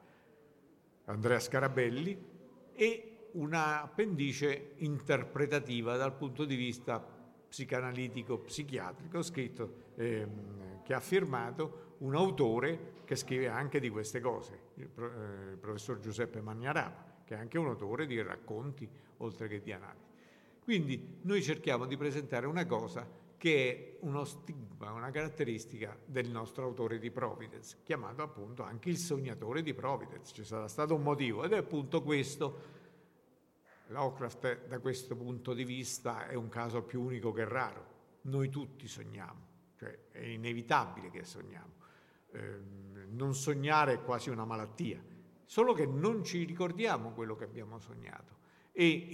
Andrea 1.07 1.41
Scarabelli 1.41 2.33
e 2.73 3.29
una 3.33 3.83
appendice 3.83 4.75
interpretativa 4.77 5.97
dal 5.97 6.15
punto 6.15 6.45
di 6.45 6.55
vista 6.55 7.05
psicanalitico, 7.49 8.39
psichiatrico, 8.39 9.23
scritto, 9.23 9.75
ehm, 9.97 10.83
che 10.83 10.95
ha 10.95 11.01
firmato 11.01 11.84
un 11.99 12.15
autore 12.15 12.93
che 13.05 13.17
scrive 13.17 13.49
anche 13.49 13.81
di 13.81 13.91
queste 13.91 14.21
cose, 14.21 14.59
il, 14.75 14.85
eh, 14.85 15.57
professor 15.57 15.99
Giuseppe 15.99 16.41
Magnarapa, 16.41 17.23
che 17.25 17.35
è 17.35 17.39
anche 17.39 17.59
un 17.59 17.67
autore 17.67 18.07
di 18.07 18.21
racconti 18.23 18.89
oltre 19.19 19.49
che 19.49 19.61
di 19.61 19.73
analisi. 19.73 20.13
Quindi 20.63 21.19
noi 21.23 21.43
cerchiamo 21.43 21.85
di 21.87 21.97
presentare 21.97 22.47
una 22.47 22.65
cosa 22.67 23.07
che 23.37 23.99
è 23.99 24.07
uno 24.07 24.25
stigma, 24.25 24.93
una 24.93 25.11
caratteristica 25.11 25.95
del 26.03 26.31
nostro 26.31 26.65
autore 26.65 26.99
di 26.99 27.11
Providence, 27.11 27.77
chiamato 27.83 28.23
appunto 28.23 28.63
anche 28.63 28.89
il 28.89 28.97
sognatore 28.97 29.63
di 29.63 29.75
Providence. 29.75 30.33
Ci 30.33 30.45
sarà 30.45 30.67
stato 30.67 30.95
un 30.95 31.03
motivo 31.03 31.45
ed 31.45 31.53
è 31.53 31.59
appunto 31.59 32.03
questo. 32.03 32.73
Lovecraft 33.89 34.67
da 34.67 34.79
questo 34.79 35.15
punto 35.15 35.53
di 35.53 35.65
vista 35.65 36.27
è 36.27 36.35
un 36.35 36.49
caso 36.49 36.83
più 36.83 37.03
unico 37.03 37.33
che 37.33 37.45
raro. 37.45 37.93
Noi 38.23 38.49
tutti 38.49 38.89
sogniamo, 38.89 39.47
cioè 39.77 40.09
è 40.11 40.25
inevitabile 40.25 41.11
che 41.11 41.25
sogniamo. 41.25 41.84
Ehm, 42.35 43.07
non 43.11 43.35
sognare 43.35 43.95
è 43.95 44.03
quasi 44.03 44.31
una 44.31 44.45
malattia, 44.45 45.03
solo 45.45 45.73
che 45.73 45.87
non 45.87 46.25
ci 46.25 46.45
ricordiamo 46.45 47.13
quello 47.13 47.37
che 47.37 47.45
abbiamo 47.45 47.79
sognato. 47.79 48.43
E, 48.73 49.09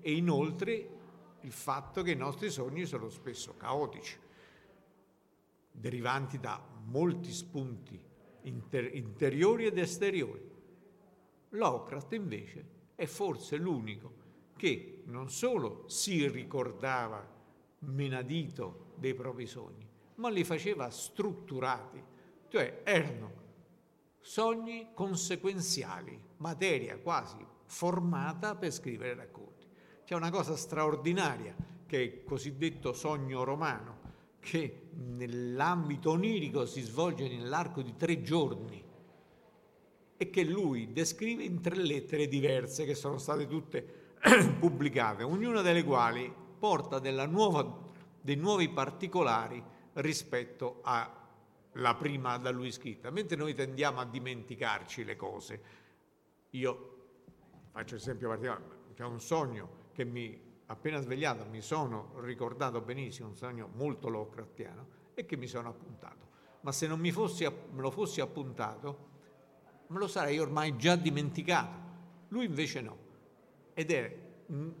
e 0.00 0.12
inoltre 0.12 0.88
il 1.40 1.52
fatto 1.52 2.02
che 2.02 2.12
i 2.12 2.16
nostri 2.16 2.50
sogni 2.50 2.86
sono 2.86 3.10
spesso 3.10 3.54
caotici, 3.56 4.18
derivanti 5.70 6.38
da 6.38 6.62
molti 6.86 7.30
spunti 7.30 8.00
inter- 8.42 8.94
interiori 8.94 9.66
ed 9.66 9.78
esteriori. 9.78 10.48
Lovecraft 11.50 12.12
invece 12.12 12.64
è 12.94 13.06
forse 13.06 13.56
l'unico 13.56 14.18
che 14.56 15.02
non 15.06 15.30
solo 15.30 15.84
si 15.88 16.26
ricordava 16.28 17.26
menadito 17.80 18.92
dei 18.96 19.14
propri 19.14 19.46
sogni, 19.46 19.86
ma 20.16 20.28
li 20.28 20.44
faceva 20.44 20.90
strutturati 20.90 22.02
cioè 22.50 22.82
erano 22.84 23.38
sogni 24.20 24.88
conseguenziali, 24.92 26.20
materia 26.38 26.98
quasi 26.98 27.36
formata 27.64 28.56
per 28.56 28.72
scrivere 28.72 29.14
racconti. 29.14 29.66
C'è 30.04 30.14
una 30.14 30.30
cosa 30.30 30.56
straordinaria 30.56 31.54
che 31.86 31.96
è 31.96 32.00
il 32.00 32.24
cosiddetto 32.24 32.92
sogno 32.92 33.44
romano, 33.44 33.98
che 34.40 34.88
nell'ambito 34.94 36.10
onirico 36.10 36.66
si 36.66 36.80
svolge 36.80 37.28
nell'arco 37.28 37.82
di 37.82 37.94
tre 37.96 38.20
giorni 38.22 38.84
e 40.16 40.30
che 40.30 40.44
lui 40.44 40.92
descrive 40.92 41.44
in 41.44 41.60
tre 41.60 41.76
lettere 41.76 42.26
diverse 42.26 42.84
che 42.84 42.94
sono 42.94 43.18
state 43.18 43.46
tutte 43.46 44.14
pubblicate, 44.58 45.22
ognuna 45.22 45.62
delle 45.62 45.84
quali 45.84 46.32
porta 46.58 46.98
nuova, 47.26 47.78
dei 48.20 48.36
nuovi 48.36 48.68
particolari 48.68 49.62
rispetto 49.94 50.80
a 50.82 51.19
la 51.74 51.94
prima 51.94 52.36
da 52.38 52.50
lui 52.50 52.72
scritta, 52.72 53.10
mentre 53.10 53.36
noi 53.36 53.54
tendiamo 53.54 54.00
a 54.00 54.04
dimenticarci 54.04 55.04
le 55.04 55.16
cose. 55.16 55.62
Io 56.50 56.96
faccio 57.70 57.94
esempio 57.94 58.28
particolare, 58.28 58.64
c'è 58.94 59.04
un 59.04 59.20
sogno 59.20 59.88
che 59.92 60.04
mi, 60.04 60.40
appena 60.66 61.00
svegliato, 61.00 61.44
mi 61.44 61.60
sono 61.60 62.12
ricordato 62.20 62.80
benissimo, 62.80 63.28
un 63.28 63.36
sogno 63.36 63.68
molto 63.74 64.08
Lovecraftiano, 64.08 64.98
e 65.14 65.24
che 65.26 65.36
mi 65.36 65.46
sono 65.46 65.68
appuntato. 65.68 66.28
Ma 66.62 66.72
se 66.72 66.86
non 66.86 66.98
mi 66.98 67.12
fossi, 67.12 67.44
me 67.44 67.80
lo 67.80 67.90
fossi 67.90 68.20
appuntato, 68.20 69.08
me 69.86 69.98
lo 69.98 70.08
sarei 70.08 70.38
ormai 70.38 70.76
già 70.76 70.96
dimenticato. 70.96 71.88
Lui 72.28 72.46
invece 72.46 72.80
no. 72.80 72.96
Ed 73.74 73.90
è 73.90 74.18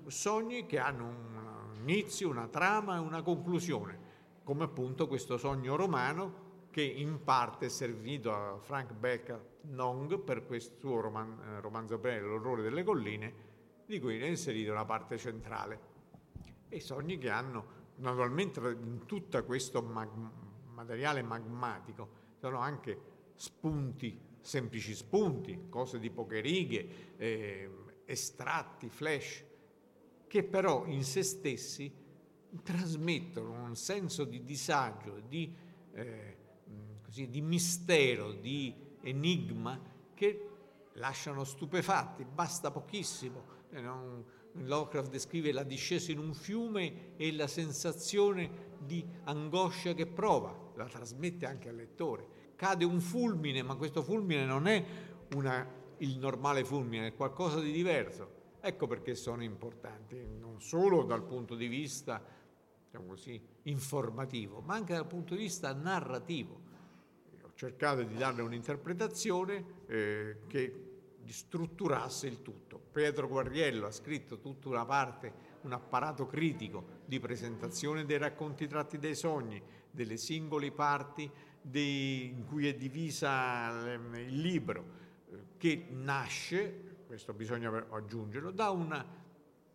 sogni 0.06 0.66
che 0.66 0.78
hanno 0.78 1.06
un 1.06 1.76
inizio, 1.82 2.28
una 2.28 2.48
trama 2.48 2.96
e 2.96 2.98
una 2.98 3.22
conclusione, 3.22 3.98
come 4.44 4.64
appunto 4.64 5.06
questo 5.06 5.38
sogno 5.38 5.76
romano 5.76 6.48
che 6.70 6.82
in 6.82 7.22
parte 7.24 7.66
è 7.66 7.68
servito 7.68 8.32
a 8.32 8.58
Frank 8.58 8.92
Beck 8.92 9.38
Long 9.72 10.18
per 10.20 10.46
questo 10.46 10.78
suo 10.78 11.00
roman- 11.00 11.38
eh, 11.44 11.60
romanzo 11.60 11.98
breve, 11.98 12.26
L'orrore 12.26 12.62
delle 12.62 12.84
colline, 12.84 13.48
di 13.86 13.98
cui 13.98 14.18
ne 14.18 14.24
ha 14.24 14.28
inserito 14.28 14.70
una 14.72 14.84
parte 14.84 15.18
centrale. 15.18 15.88
e 16.72 16.78
sogni 16.78 17.18
che 17.18 17.28
hanno 17.30 17.64
naturalmente 17.96 18.60
in 18.60 19.04
tutto 19.04 19.42
questo 19.44 19.82
mag- 19.82 20.30
materiale 20.72 21.20
magmatico 21.20 22.08
sono 22.38 22.58
anche 22.58 22.98
spunti, 23.34 24.16
semplici 24.40 24.94
spunti, 24.94 25.66
cose 25.68 25.98
di 25.98 26.10
poche 26.10 26.40
righe, 26.40 27.16
eh, 27.16 27.70
estratti, 28.04 28.88
flash, 28.88 29.44
che 30.26 30.44
però 30.44 30.86
in 30.86 31.02
se 31.02 31.22
stessi 31.24 31.92
trasmettono 32.62 33.64
un 33.64 33.76
senso 33.76 34.24
di 34.24 34.44
disagio, 34.44 35.20
di, 35.20 35.52
eh, 35.92 36.36
così, 37.10 37.28
di 37.28 37.40
mistero, 37.40 38.30
di 38.30 38.72
enigma 39.02 39.78
che 40.14 40.48
lasciano 40.94 41.42
stupefatti, 41.42 42.24
basta 42.24 42.70
pochissimo. 42.70 43.58
Non, 43.70 44.24
Lovecraft 44.52 45.10
descrive 45.10 45.52
la 45.52 45.64
discesa 45.64 46.12
in 46.12 46.18
un 46.18 46.34
fiume 46.34 47.16
e 47.16 47.32
la 47.32 47.46
sensazione 47.46 48.68
di 48.78 49.04
angoscia 49.24 49.92
che 49.92 50.06
prova, 50.06 50.72
la 50.76 50.86
trasmette 50.86 51.46
anche 51.46 51.68
al 51.68 51.76
lettore. 51.76 52.38
Cade 52.56 52.84
un 52.84 53.00
fulmine, 53.00 53.62
ma 53.62 53.74
questo 53.74 54.02
fulmine 54.02 54.44
non 54.44 54.66
è 54.66 54.84
una, 55.34 55.66
il 55.98 56.18
normale 56.18 56.64
fulmine, 56.64 57.08
è 57.08 57.14
qualcosa 57.14 57.60
di 57.60 57.72
diverso. 57.72 58.38
Ecco 58.60 58.86
perché 58.86 59.14
sono 59.14 59.42
importanti, 59.42 60.24
non 60.38 60.60
solo 60.60 61.02
dal 61.04 61.24
punto 61.24 61.54
di 61.54 61.66
vista 61.66 62.22
diciamo 62.84 63.06
così, 63.06 63.40
informativo, 63.62 64.60
ma 64.60 64.74
anche 64.74 64.94
dal 64.94 65.06
punto 65.06 65.34
di 65.34 65.42
vista 65.42 65.72
narrativo. 65.72 66.68
Ho 67.62 67.66
cercato 67.66 68.02
di 68.02 68.14
darle 68.14 68.40
un'interpretazione 68.40 69.64
eh, 69.86 70.36
che 70.46 70.84
strutturasse 71.26 72.26
il 72.26 72.40
tutto. 72.40 72.80
Pietro 72.90 73.28
Guarriello 73.28 73.86
ha 73.86 73.90
scritto 73.90 74.38
tutta 74.38 74.70
una 74.70 74.86
parte, 74.86 75.30
un 75.60 75.72
apparato 75.72 76.24
critico 76.24 77.02
di 77.04 77.20
presentazione 77.20 78.06
dei 78.06 78.16
racconti 78.16 78.66
tratti 78.66 78.98
dai 78.98 79.14
sogni, 79.14 79.62
delle 79.90 80.16
singole 80.16 80.72
parti 80.72 81.30
di, 81.60 82.28
in 82.34 82.46
cui 82.46 82.66
è 82.66 82.74
divisa 82.74 83.92
ehm, 83.92 84.14
il 84.14 84.40
libro, 84.40 84.84
eh, 85.30 85.36
che 85.58 85.86
nasce, 85.90 87.02
questo 87.06 87.34
bisogna 87.34 87.88
aggiungerlo, 87.90 88.52
da 88.52 88.70
una 88.70 89.04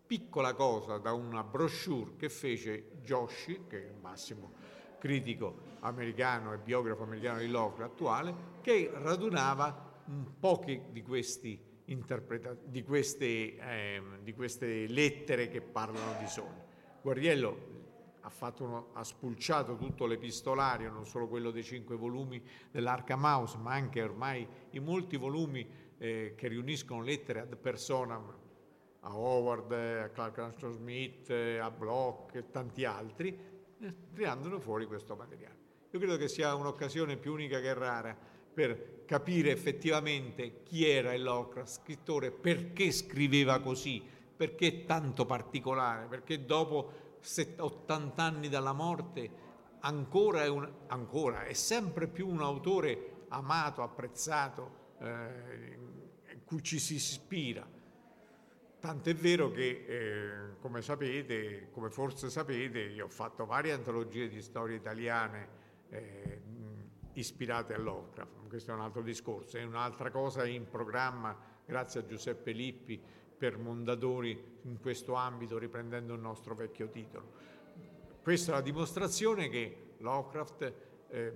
piccola 0.07 0.55
cosa, 0.55 0.97
da 0.97 1.13
una 1.13 1.43
brochure 1.43 2.15
che 2.17 2.29
fece 2.29 2.93
Joshi, 3.03 3.65
che 3.67 3.83
è 3.83 3.89
il 3.91 3.99
massimo 4.01 4.64
critico 5.05 5.73
americano 5.81 6.51
e 6.51 6.57
biografo 6.57 7.03
americano 7.03 7.37
di 7.37 7.47
Lovecraft 7.47 7.91
attuale, 7.91 8.35
che 8.61 8.89
radunava 8.91 9.93
pochi 10.39 10.81
di, 10.89 11.03
questi 11.03 11.59
di, 11.85 12.83
queste, 12.83 13.55
eh, 13.55 14.01
di 14.23 14.33
queste 14.33 14.87
lettere 14.87 15.47
che 15.47 15.61
parlano 15.61 16.17
di 16.17 16.25
sogni. 16.25 16.59
Guarriello 17.03 17.73
ha, 18.21 18.53
uno, 18.57 18.87
ha, 18.93 19.03
spulciato 19.03 19.75
tutto 19.75 20.07
l'epistolario, 20.07 20.89
non 20.89 21.05
solo 21.05 21.27
quello 21.27 21.51
dei 21.51 21.63
cinque 21.63 21.95
volumi 21.95 22.41
dell'Arca 22.71 23.15
Mouse, 23.15 23.57
ma 23.57 23.73
anche 23.73 24.01
ormai 24.01 24.47
i 24.71 24.79
molti 24.79 25.17
volumi 25.17 25.69
eh, 25.99 26.33
che 26.35 26.47
riuniscono 26.47 27.03
lettere 27.03 27.41
ad 27.41 27.55
personam 27.57 28.33
a 29.01 29.15
Howard, 29.15 29.71
a 29.71 30.09
Clark 30.09 30.39
Armstrong 30.39 30.73
Smith, 30.73 31.29
a 31.29 31.69
Bloch 31.69 32.33
e 32.33 32.49
tanti 32.49 32.85
altri, 32.85 33.53
tirandolo 34.13 34.59
fuori 34.59 34.85
questo 34.85 35.15
materiale. 35.15 35.63
Io 35.91 35.99
credo 35.99 36.17
che 36.17 36.27
sia 36.27 36.53
un'occasione 36.55 37.17
più 37.17 37.33
unica 37.33 37.59
che 37.59 37.73
rara 37.73 38.17
per 38.53 39.03
capire 39.05 39.51
effettivamente 39.51 40.63
chi 40.63 40.87
era 40.87 41.13
il 41.13 41.23
Lovecraft, 41.23 41.81
scrittore, 41.81 42.31
perché 42.31 42.91
scriveva 42.91 43.59
così, 43.59 44.03
perché 44.35 44.67
è 44.67 44.85
tanto 44.85 45.25
particolare, 45.25 46.07
perché 46.07 46.45
dopo 46.45 47.17
80 47.57 48.23
anni 48.23 48.49
dalla 48.49 48.73
morte 48.73 49.43
ancora 49.79 50.43
è, 50.43 50.47
un, 50.47 50.69
ancora 50.87 51.45
è 51.45 51.53
sempre 51.53 52.07
più 52.07 52.27
un 52.27 52.41
autore 52.41 53.25
amato, 53.29 53.81
apprezzato, 53.81 54.93
eh, 54.99 55.77
cui 56.45 56.63
ci 56.63 56.79
si 56.79 56.95
ispira. 56.95 57.67
Tant'è 58.85 59.15
vero 59.15 59.49
che, 59.49 59.83
eh, 59.87 60.59
come 60.59 60.83
sapete, 60.83 61.69
come 61.71 61.89
forse 61.89 62.29
sapete, 62.29 62.81
io 62.81 63.05
ho 63.05 63.09
fatto 63.09 63.47
varie 63.47 63.71
antologie 63.71 64.29
di 64.29 64.43
storie 64.43 64.75
italiane 64.75 65.47
eh, 65.89 66.41
ispirate 67.13 67.73
a 67.73 67.79
questo 68.47 68.69
è 68.69 68.75
un 68.75 68.81
altro 68.81 69.01
discorso, 69.01 69.57
è 69.57 69.63
un'altra 69.63 70.11
cosa 70.11 70.45
in 70.45 70.69
programma 70.69 71.35
grazie 71.65 72.01
a 72.01 72.05
Giuseppe 72.05 72.51
Lippi 72.51 73.01
per 73.35 73.57
Mondadori 73.57 74.59
in 74.61 74.79
questo 74.79 75.15
ambito 75.15 75.57
riprendendo 75.57 76.13
il 76.13 76.21
nostro 76.21 76.53
vecchio 76.53 76.87
titolo. 76.89 77.31
Questa 78.21 78.51
è 78.51 78.53
la 78.53 78.61
dimostrazione 78.61 79.49
che 79.49 79.95
Lovecraft 79.97 80.73
eh, 81.09 81.33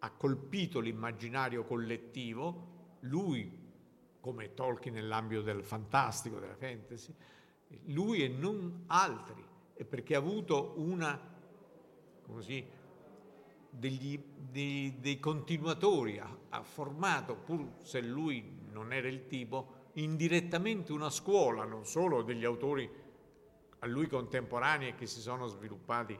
ha 0.00 0.10
colpito 0.10 0.80
l'immaginario 0.80 1.62
collettivo, 1.62 2.96
lui 3.02 3.57
come 4.28 4.52
Tolkien 4.52 4.92
nell'ambito 4.92 5.40
del 5.40 5.64
fantastico, 5.64 6.38
della 6.38 6.54
fantasy, 6.54 7.14
lui 7.86 8.22
e 8.22 8.28
non 8.28 8.84
altri, 8.88 9.42
e 9.72 9.86
perché 9.86 10.14
ha 10.14 10.18
avuto 10.18 10.74
una, 10.76 11.18
così, 12.26 12.62
degli, 13.70 14.22
dei, 14.36 14.98
dei, 15.00 15.18
continuatori, 15.18 16.18
ha, 16.18 16.28
ha 16.50 16.62
formato, 16.62 17.36
pur 17.36 17.70
se 17.82 18.02
lui 18.02 18.66
non 18.70 18.92
era 18.92 19.08
il 19.08 19.26
tipo, 19.28 19.86
indirettamente 19.94 20.92
una 20.92 21.08
scuola, 21.08 21.64
non 21.64 21.86
solo 21.86 22.20
degli 22.20 22.44
autori 22.44 22.86
a 23.78 23.86
lui 23.86 24.08
contemporanei 24.08 24.94
che 24.94 25.06
si 25.06 25.20
sono 25.20 25.46
sviluppati 25.46 26.18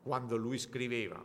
quando 0.00 0.36
lui 0.36 0.56
scriveva, 0.56 1.22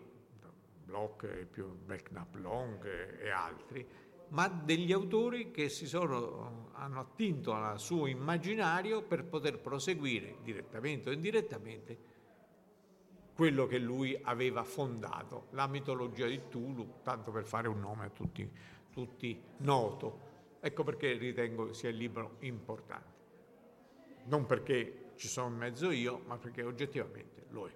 Bloch, 0.83 1.45
Belknap 1.85 2.35
Long 2.35 2.85
e 3.21 3.29
altri, 3.29 3.87
ma 4.29 4.47
degli 4.47 4.91
autori 4.91 5.51
che 5.51 5.69
si 5.69 5.87
sono, 5.87 6.69
hanno 6.73 6.99
attinto 6.99 7.53
al 7.53 7.79
suo 7.79 8.07
immaginario 8.07 9.01
per 9.01 9.25
poter 9.25 9.59
proseguire 9.59 10.37
direttamente 10.43 11.09
o 11.09 11.13
indirettamente 11.13 11.97
quello 13.33 13.67
che 13.67 13.77
lui 13.77 14.19
aveva 14.21 14.63
fondato, 14.63 15.47
la 15.51 15.65
mitologia 15.67 16.27
di 16.27 16.49
Tulu, 16.49 16.95
tanto 17.03 17.31
per 17.31 17.45
fare 17.45 17.69
un 17.69 17.79
nome 17.79 18.05
a 18.05 18.09
tutti, 18.09 18.49
tutti 18.91 19.41
noto. 19.59 20.27
Ecco 20.59 20.83
perché 20.83 21.13
ritengo 21.13 21.71
sia 21.71 21.89
il 21.89 21.95
libro 21.95 22.35
importante. 22.39 23.17
Non 24.25 24.45
perché 24.45 25.11
ci 25.15 25.29
sono 25.29 25.47
in 25.47 25.55
mezzo 25.55 25.89
io, 25.89 26.21
ma 26.25 26.37
perché 26.37 26.63
oggettivamente 26.63 27.45
lo 27.51 27.67
è. 27.67 27.71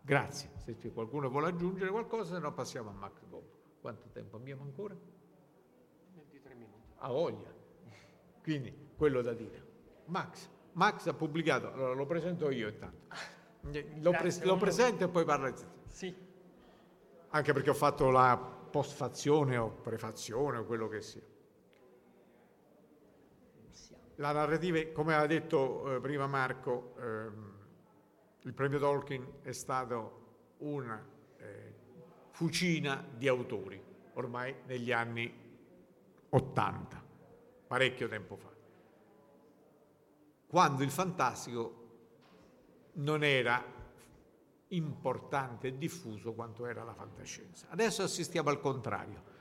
Grazie. 0.00 0.50
Se 0.56 0.90
qualcuno 0.90 1.28
vuole 1.28 1.48
aggiungere 1.48 1.90
qualcosa, 1.90 2.34
se 2.34 2.40
no 2.40 2.52
passiamo 2.54 2.88
a 2.88 2.92
Max 2.94 3.20
Bob. 3.24 3.44
Quanto 3.80 4.08
tempo 4.10 4.36
abbiamo 4.36 4.62
ancora? 4.62 4.96
23 6.96 7.00
minuti. 7.00 7.00
A 7.00 7.08
voglia. 7.08 7.54
Quindi, 8.42 8.74
quello 8.96 9.22
da 9.22 9.32
dire. 9.32 9.64
Max. 10.06 10.48
Max 10.72 11.06
ha 11.06 11.14
pubblicato, 11.14 11.72
allora 11.72 11.94
lo 11.94 12.06
presento 12.06 12.50
io 12.50 12.68
intanto. 12.68 13.08
Lo, 14.00 14.10
pre- 14.12 14.44
lo 14.44 14.56
presento 14.56 15.04
e 15.04 15.08
poi 15.08 15.24
parla 15.24 15.50
di 15.50 15.62
Sì. 15.86 16.14
Anche 17.28 17.52
perché 17.52 17.70
ho 17.70 17.74
fatto 17.74 18.10
la 18.10 18.36
postfazione 18.36 19.56
o 19.56 19.70
prefazione 19.70 20.58
o 20.58 20.64
quello 20.64 20.88
che 20.88 21.00
sia. 21.00 21.22
La 24.16 24.32
narrativa, 24.32 24.78
come 24.92 25.14
ha 25.14 25.26
detto 25.26 25.96
eh, 25.96 26.00
prima 26.00 26.26
Marco, 26.26 26.94
ehm, 26.98 27.54
il 28.42 28.52
premio 28.54 28.78
Tolkien 28.78 29.40
è 29.42 29.52
stato 29.52 30.54
una 30.58 31.04
eh, 31.38 31.74
fucina 32.30 33.04
di 33.14 33.28
autori, 33.28 33.82
ormai 34.14 34.54
negli 34.66 34.92
anni 34.92 35.45
80, 36.36 37.02
parecchio 37.66 38.08
tempo 38.08 38.36
fa, 38.36 38.52
quando 40.46 40.82
il 40.82 40.90
fantastico 40.90 41.84
non 42.94 43.24
era 43.24 43.64
importante 44.68 45.68
e 45.68 45.78
diffuso 45.78 46.34
quanto 46.34 46.66
era 46.66 46.84
la 46.84 46.92
fantascienza. 46.92 47.68
Adesso 47.70 48.02
assistiamo 48.02 48.50
al 48.50 48.60
contrario 48.60 49.34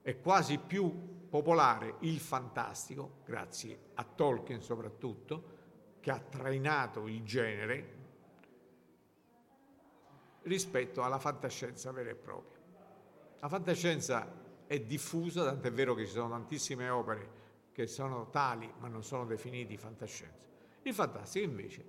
è 0.00 0.18
quasi 0.20 0.56
più 0.58 1.26
popolare 1.28 1.96
il 2.00 2.18
fantastico, 2.18 3.20
grazie 3.26 3.90
a 3.94 4.04
Tolkien 4.04 4.62
soprattutto, 4.62 5.56
che 6.00 6.10
ha 6.10 6.18
trainato 6.18 7.06
il 7.06 7.22
genere 7.24 7.96
rispetto 10.42 11.02
alla 11.02 11.18
fantascienza 11.18 11.92
vera 11.92 12.08
e 12.08 12.14
propria. 12.14 12.58
La 13.40 13.48
fantascienza 13.48 14.37
è 14.68 14.80
diffusa, 14.80 15.44
tant'è 15.44 15.72
vero 15.72 15.94
che 15.94 16.04
ci 16.04 16.12
sono 16.12 16.28
tantissime 16.28 16.90
opere 16.90 17.46
che 17.72 17.86
sono 17.86 18.28
tali 18.28 18.70
ma 18.78 18.88
non 18.88 19.02
sono 19.02 19.24
definiti 19.24 19.78
fantascienza. 19.78 20.46
Il 20.82 20.92
fantastico 20.92 21.46
invece 21.46 21.84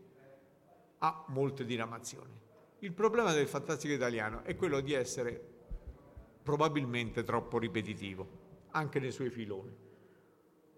ha 0.99 1.25
molte 1.27 1.65
diramazioni. 1.65 2.31
Il 2.79 2.93
problema 2.93 3.33
del 3.33 3.47
fantastico 3.47 3.93
italiano 3.93 4.43
è 4.43 4.55
quello 4.55 4.79
di 4.79 4.93
essere 4.93 5.57
probabilmente 6.41 7.23
troppo 7.23 7.57
ripetitivo, 7.57 8.27
anche 8.71 8.99
nei 8.99 9.11
suoi 9.11 9.29
filoni. 9.29 9.75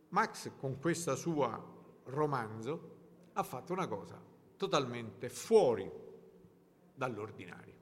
Max 0.09 0.51
con 0.57 0.79
questa 0.79 1.13
sua 1.13 1.63
romanzo 2.05 2.97
ha 3.33 3.43
fatto 3.43 3.73
una 3.73 3.87
cosa 3.87 4.19
totalmente 4.57 5.29
fuori 5.29 5.89
dall'ordinario, 6.95 7.75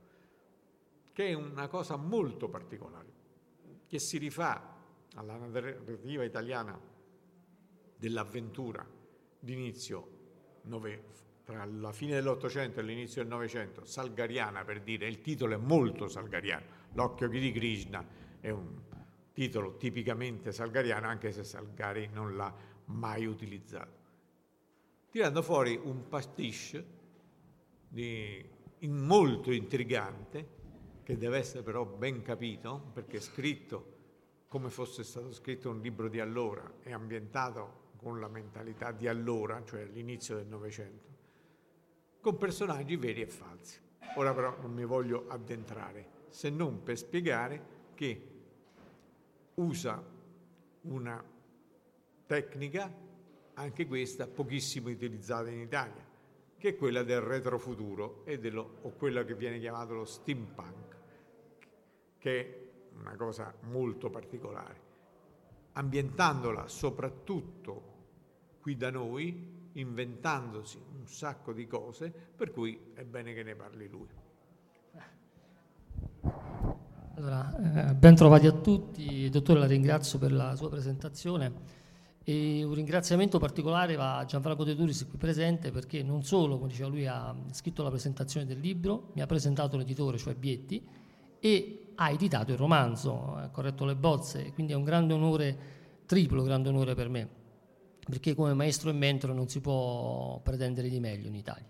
che 1.13 1.27
è 1.27 1.33
una 1.33 1.69
cosa 1.69 1.95
molto 1.95 2.49
particolare, 2.49 3.08
che 3.89 3.97
si 3.97 4.19
rifà 4.19 4.77
alla 5.15 5.35
narrativa 5.35 6.23
italiana 6.23 6.79
dell'avventura 7.97 8.87
d'inizio 9.39 10.17
tra 11.43 11.65
la 11.65 11.91
fine 11.91 12.13
dell'Ottocento 12.13 12.79
e 12.79 12.83
l'inizio 12.83 13.23
del 13.23 13.31
Novecento, 13.31 13.83
salgariana 13.83 14.63
per 14.63 14.81
dire, 14.81 15.07
il 15.07 15.21
titolo 15.21 15.55
è 15.55 15.57
molto 15.57 16.07
salgariano, 16.07 16.77
L'occhio 16.93 17.27
di 17.27 17.51
Krishna 17.51 18.05
è 18.39 18.51
un 18.51 18.81
titolo 19.33 19.77
tipicamente 19.77 20.51
salgariano, 20.51 21.07
anche 21.07 21.31
se 21.31 21.43
Salgari 21.43 22.09
non 22.13 22.35
l'ha 22.35 22.53
mai 22.85 23.25
utilizzato. 23.25 23.97
Tirando 25.09 25.41
fuori 25.41 25.79
un 25.81 26.07
pastiche 26.07 26.85
di, 27.87 28.47
in 28.79 28.95
molto 28.95 29.51
intrigante, 29.51 30.57
che 31.09 31.17
deve 31.17 31.39
essere 31.39 31.63
però 31.63 31.85
ben 31.85 32.21
capito, 32.21 32.91
perché 32.93 33.17
è 33.17 33.19
scritto 33.19 33.97
come 34.47 34.69
fosse 34.69 35.03
stato 35.03 35.33
scritto 35.33 35.71
un 35.71 35.79
libro 35.79 36.07
di 36.07 36.19
allora 36.19 36.71
e 36.83 36.93
ambientato 36.93 37.93
con 37.95 38.19
la 38.19 38.27
mentalità 38.27 38.91
di 38.91 39.07
allora, 39.07 39.63
cioè 39.65 39.81
all'inizio 39.81 40.35
del 40.35 40.45
Novecento, 40.45 41.07
con 42.21 42.37
personaggi 42.37 42.95
veri 42.95 43.21
e 43.21 43.25
falsi. 43.25 43.79
Ora 44.17 44.35
però 44.35 44.55
non 44.61 44.71
mi 44.71 44.85
voglio 44.85 45.25
addentrare, 45.29 46.27
se 46.27 46.51
non 46.51 46.83
per 46.83 46.95
spiegare 46.95 47.65
che 47.95 48.29
usa 49.55 49.99
una 50.81 51.25
tecnica, 52.27 52.93
anche 53.55 53.87
questa 53.87 54.27
pochissimo 54.27 54.89
utilizzata 54.89 55.49
in 55.49 55.61
Italia, 55.61 56.05
che 56.55 56.69
è 56.69 56.75
quella 56.75 57.01
del 57.01 57.21
retrofuturo 57.21 58.23
dello, 58.39 58.77
o 58.83 58.91
quella 58.91 59.23
che 59.23 59.33
viene 59.33 59.59
chiamato 59.59 59.95
lo 59.95 60.05
steampunk, 60.05 60.97
che 62.19 62.39
è 62.41 62.97
una 62.99 63.15
cosa 63.15 63.53
molto 63.61 64.09
particolare, 64.09 64.87
ambientandola 65.73 66.67
soprattutto 66.67 67.97
qui 68.59 68.75
da 68.75 68.91
noi, 68.91 69.57
inventandosi 69.73 70.77
un 70.97 71.07
sacco 71.07 71.53
di 71.53 71.65
cose, 71.65 72.11
per 72.35 72.51
cui 72.51 72.91
è 72.93 73.03
bene 73.03 73.33
che 73.33 73.43
ne 73.43 73.55
parli 73.55 73.87
lui. 73.87 74.07
Allora, 77.15 77.89
eh, 77.89 77.95
ben 77.95 78.15
trovati 78.15 78.47
a 78.47 78.51
tutti, 78.51 79.29
dottore 79.29 79.59
la 79.59 79.65
ringrazio 79.65 80.19
per 80.19 80.31
la 80.31 80.55
sua 80.55 80.69
presentazione. 80.69 81.77
E 82.23 82.63
un 82.63 82.73
ringraziamento 82.73 83.39
particolare 83.39 83.95
va 83.95 84.19
a 84.19 84.25
Gianfranco 84.25 84.63
De 84.63 84.75
Turis 84.75 85.07
qui 85.07 85.17
presente 85.17 85.71
perché 85.71 86.03
non 86.03 86.23
solo, 86.23 86.57
come 86.57 86.69
diceva 86.69 86.89
lui, 86.89 87.07
ha 87.07 87.35
scritto 87.51 87.81
la 87.81 87.89
presentazione 87.89 88.45
del 88.45 88.59
libro, 88.59 89.09
mi 89.13 89.21
ha 89.21 89.25
presentato 89.25 89.77
l'editore, 89.77 90.17
cioè 90.17 90.35
Bietti, 90.35 90.85
e 91.39 91.88
ha 92.01 92.09
editato 92.11 92.51
il 92.51 92.57
romanzo, 92.57 93.35
ha 93.35 93.49
corretto 93.49 93.83
le 93.83 93.95
bozze, 93.95 94.53
quindi 94.53 94.71
è 94.71 94.75
un 94.75 94.83
grande 94.83 95.13
onore, 95.13 95.57
triplo 96.05 96.43
grande 96.43 96.69
onore 96.69 96.95
per 96.95 97.09
me, 97.09 97.27
perché 98.07 98.35
come 98.35 98.53
maestro 98.53 98.89
e 98.89 98.93
mentore 98.93 99.33
non 99.33 99.49
si 99.49 99.59
può 99.59 100.39
pretendere 100.41 100.87
di 100.87 100.99
meglio 100.99 101.27
in 101.27 101.35
Italia. 101.35 101.67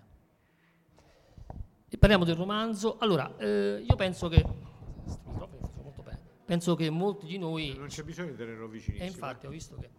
E 1.91 1.97
parliamo 1.97 2.23
del 2.23 2.35
romanzo. 2.35 2.97
Allora, 2.99 3.35
eh, 3.37 3.83
io 3.87 3.95
penso 3.95 4.27
che 4.27 4.45
penso 6.45 6.75
che 6.75 6.89
molti 6.89 7.25
di 7.25 7.37
noi... 7.37 7.75
Non 7.75 7.87
c'è 7.87 8.03
bisogno 8.03 8.31
di 8.31 8.37
tenerlo 8.37 8.67
vicinissimo. 8.67 9.07
E 9.07 9.11
infatti 9.11 9.45
ho 9.47 9.49
visto 9.49 9.77
che 9.77 9.89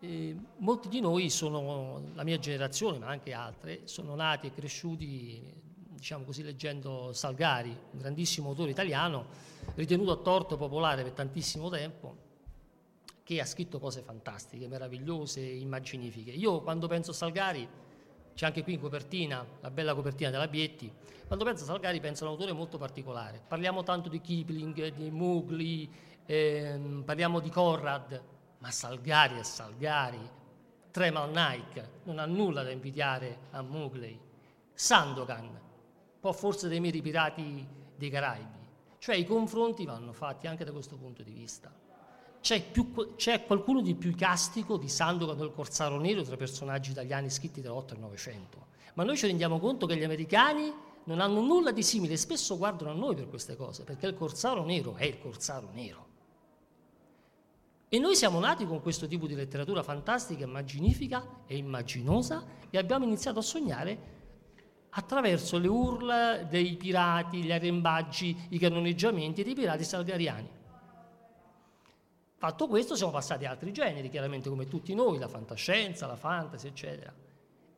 eh, 0.00 0.36
molti 0.58 0.88
di 0.88 1.00
noi 1.00 1.30
sono, 1.30 2.02
la 2.14 2.24
mia 2.24 2.38
generazione, 2.38 2.98
ma 2.98 3.08
anche 3.08 3.32
altre, 3.32 3.80
sono 3.84 4.14
nati 4.14 4.46
e 4.46 4.52
cresciuti, 4.52 5.52
diciamo 5.98 6.24
così, 6.24 6.44
leggendo 6.44 7.12
Salgari, 7.12 7.70
un 7.70 7.98
grandissimo 7.98 8.50
autore 8.50 8.70
italiano, 8.70 9.26
ritenuto 9.74 10.12
a 10.12 10.16
torto 10.16 10.56
popolare 10.56 11.02
per 11.02 11.12
tantissimo 11.12 11.68
tempo, 11.68 12.26
che 13.24 13.40
ha 13.40 13.44
scritto 13.44 13.80
cose 13.80 14.00
fantastiche, 14.00 14.68
meravigliose, 14.68 15.40
immaginifiche. 15.40 16.30
Io 16.30 16.62
quando 16.62 16.86
penso 16.86 17.10
a 17.10 17.14
Salgari, 17.14 17.68
c'è 18.32 18.46
anche 18.46 18.62
qui 18.62 18.74
in 18.74 18.80
copertina, 18.80 19.44
la 19.60 19.70
bella 19.70 19.94
copertina 19.94 20.30
della 20.30 20.46
Bietti, 20.46 20.90
quando 21.26 21.44
penso 21.44 21.64
a 21.64 21.66
Salgari 21.66 21.98
penso 22.00 22.24
a 22.24 22.28
un 22.28 22.34
autore 22.34 22.52
molto 22.52 22.78
particolare. 22.78 23.42
Parliamo 23.46 23.82
tanto 23.82 24.08
di 24.08 24.20
Kipling, 24.20 24.94
di 24.94 25.10
Mowgli, 25.10 25.90
ehm, 26.24 27.02
parliamo 27.04 27.40
di 27.40 27.50
Conrad, 27.50 28.22
ma 28.58 28.70
Salgari 28.70 29.40
è 29.40 29.42
Salgari. 29.42 30.36
Tremal 30.92 31.28
Nike 31.30 31.90
non 32.04 32.18
ha 32.18 32.24
nulla 32.24 32.62
da 32.62 32.70
invidiare 32.70 33.38
a 33.50 33.62
Mowgli. 33.62 34.18
Sandokan 34.72 35.66
può 36.20 36.32
forse 36.32 36.68
temere 36.68 36.96
i 36.96 37.02
pirati 37.02 37.66
dei 37.96 38.10
Caraibi. 38.10 38.56
Cioè 38.98 39.14
i 39.14 39.24
confronti 39.24 39.84
vanno 39.84 40.12
fatti 40.12 40.46
anche 40.46 40.64
da 40.64 40.72
questo 40.72 40.96
punto 40.96 41.22
di 41.22 41.32
vista. 41.32 41.72
C'è, 42.40 42.62
più, 42.62 43.14
c'è 43.16 43.44
qualcuno 43.44 43.80
di 43.80 43.94
più 43.94 44.14
castico 44.14 44.76
di 44.76 44.88
Sandokan 44.88 45.36
del 45.36 45.52
Corsaro 45.52 45.98
Nero 45.98 46.22
tra 46.22 46.36
personaggi 46.36 46.92
italiani 46.92 47.30
scritti 47.30 47.60
dall'8 47.60 47.92
al 47.92 47.98
900. 48.00 48.66
Ma 48.94 49.04
noi 49.04 49.16
ci 49.16 49.26
rendiamo 49.26 49.58
conto 49.58 49.86
che 49.86 49.96
gli 49.96 50.04
americani 50.04 50.72
non 51.04 51.20
hanno 51.20 51.40
nulla 51.40 51.72
di 51.72 51.82
simile 51.82 52.14
e 52.14 52.16
spesso 52.16 52.56
guardano 52.56 52.90
a 52.90 52.94
noi 52.94 53.14
per 53.14 53.28
queste 53.28 53.56
cose, 53.56 53.84
perché 53.84 54.06
il 54.06 54.14
corsaro 54.14 54.64
nero 54.64 54.94
è 54.96 55.04
il 55.04 55.18
corsaro 55.18 55.70
nero. 55.72 56.06
E 57.88 57.98
noi 57.98 58.14
siamo 58.14 58.38
nati 58.38 58.66
con 58.66 58.82
questo 58.82 59.06
tipo 59.06 59.26
di 59.26 59.34
letteratura 59.34 59.82
fantastica, 59.82 60.44
immaginifica 60.44 61.42
e 61.46 61.56
immaginosa 61.56 62.44
e 62.68 62.76
abbiamo 62.76 63.04
iniziato 63.04 63.38
a 63.38 63.42
sognare 63.42 64.16
attraverso 64.98 65.58
le 65.58 65.68
urla 65.68 66.36
dei 66.38 66.74
pirati, 66.74 67.42
gli 67.42 67.52
arrembaggi, 67.52 68.36
i 68.50 68.58
cannoneggiamenti 68.58 69.44
dei 69.44 69.54
pirati 69.54 69.84
salgariani. 69.84 70.50
Fatto 72.36 72.66
questo 72.66 72.96
siamo 72.96 73.12
passati 73.12 73.44
a 73.44 73.50
altri 73.50 73.72
generi, 73.72 74.10
chiaramente 74.10 74.48
come 74.48 74.66
tutti 74.66 74.94
noi, 74.94 75.18
la 75.18 75.28
fantascienza, 75.28 76.06
la 76.06 76.16
fantasy, 76.16 76.66
eccetera. 76.66 77.14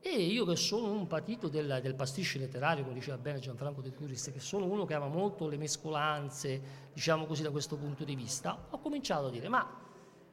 E 0.02 0.10
io 0.10 0.46
che 0.46 0.56
sono 0.56 0.90
un 0.90 1.06
patito 1.06 1.48
del, 1.48 1.80
del 1.82 1.94
pasticcio 1.94 2.38
letterario, 2.38 2.84
come 2.84 2.94
diceva 2.94 3.18
bene 3.18 3.38
Gianfranco 3.38 3.82
De 3.82 3.92
Turis, 3.92 4.30
che 4.32 4.40
sono 4.40 4.64
uno 4.64 4.86
che 4.86 4.94
ama 4.94 5.08
molto 5.08 5.46
le 5.46 5.58
mescolanze, 5.58 6.88
diciamo 6.94 7.26
così 7.26 7.42
da 7.42 7.50
questo 7.50 7.76
punto 7.76 8.02
di 8.04 8.14
vista, 8.14 8.66
ho 8.70 8.78
cominciato 8.78 9.26
a 9.26 9.30
dire, 9.30 9.48
ma 9.50 9.66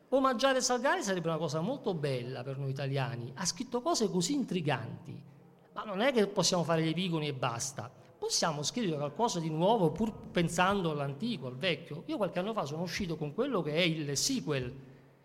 omaggiare 0.09 0.61
Salgari 0.61 1.03
sarebbe 1.03 1.27
una 1.27 1.37
cosa 1.37 1.59
molto 1.59 1.93
bella 1.93 2.43
per 2.43 2.57
noi 2.57 2.69
italiani, 2.69 3.29
ha 3.35 3.45
scritto 3.45 3.81
cose 3.81 4.09
così 4.09 4.33
intriganti, 4.33 5.35
ma 5.77 5.83
non 5.83 6.01
è 6.01 6.11
che 6.11 6.25
possiamo 6.25 6.63
fare 6.63 6.81
gli 6.81 6.89
epigoni 6.89 7.27
e 7.27 7.33
basta, 7.33 7.87
possiamo 8.17 8.63
scrivere 8.63 8.97
qualcosa 8.97 9.39
di 9.39 9.49
nuovo 9.49 9.91
pur 9.91 10.11
pensando 10.31 10.89
all'antico, 10.89 11.45
al 11.45 11.55
vecchio. 11.55 12.01
Io 12.07 12.17
qualche 12.17 12.39
anno 12.39 12.51
fa 12.51 12.65
sono 12.65 12.81
uscito 12.81 13.15
con 13.15 13.35
quello 13.35 13.61
che 13.61 13.73
è 13.73 13.81
il 13.81 14.17
sequel, 14.17 14.73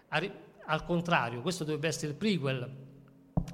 al 0.09 0.85
contrario, 0.85 1.41
questo 1.41 1.65
dovrebbe 1.65 1.89
essere 1.89 2.09
il 2.09 2.19
prequel 2.19 2.71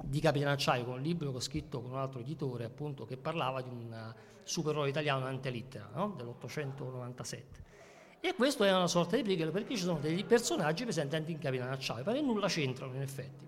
di 0.03 0.19
Capitan 0.19 0.49
Acciaio 0.49 0.83
con 0.83 0.95
un 0.95 1.01
libro 1.01 1.31
che 1.31 1.37
ho 1.37 1.41
scritto 1.41 1.81
con 1.81 1.91
un 1.91 1.97
altro 1.97 2.19
editore 2.19 2.65
appunto 2.65 3.05
che 3.05 3.15
parlava 3.15 3.61
di 3.61 3.69
un 3.69 4.13
supereroe 4.43 4.89
italiano 4.89 5.25
antelittera 5.25 5.89
no? 5.93 6.13
dell'897 6.17 7.43
e 8.19 8.35
questo 8.35 8.63
è 8.65 8.75
una 8.75 8.87
sorta 8.87 9.15
di 9.15 9.23
prequel 9.23 9.51
perché 9.51 9.75
ci 9.75 9.83
sono 9.83 9.99
degli 9.99 10.23
personaggi 10.25 10.83
presenti 10.83 11.15
anche 11.15 11.31
in 11.31 11.39
Capitan 11.39 11.69
Acciaio 11.69 12.03
perché 12.03 12.21
nulla 12.21 12.47
c'entrano 12.47 12.93
in 12.95 13.01
effetti 13.01 13.47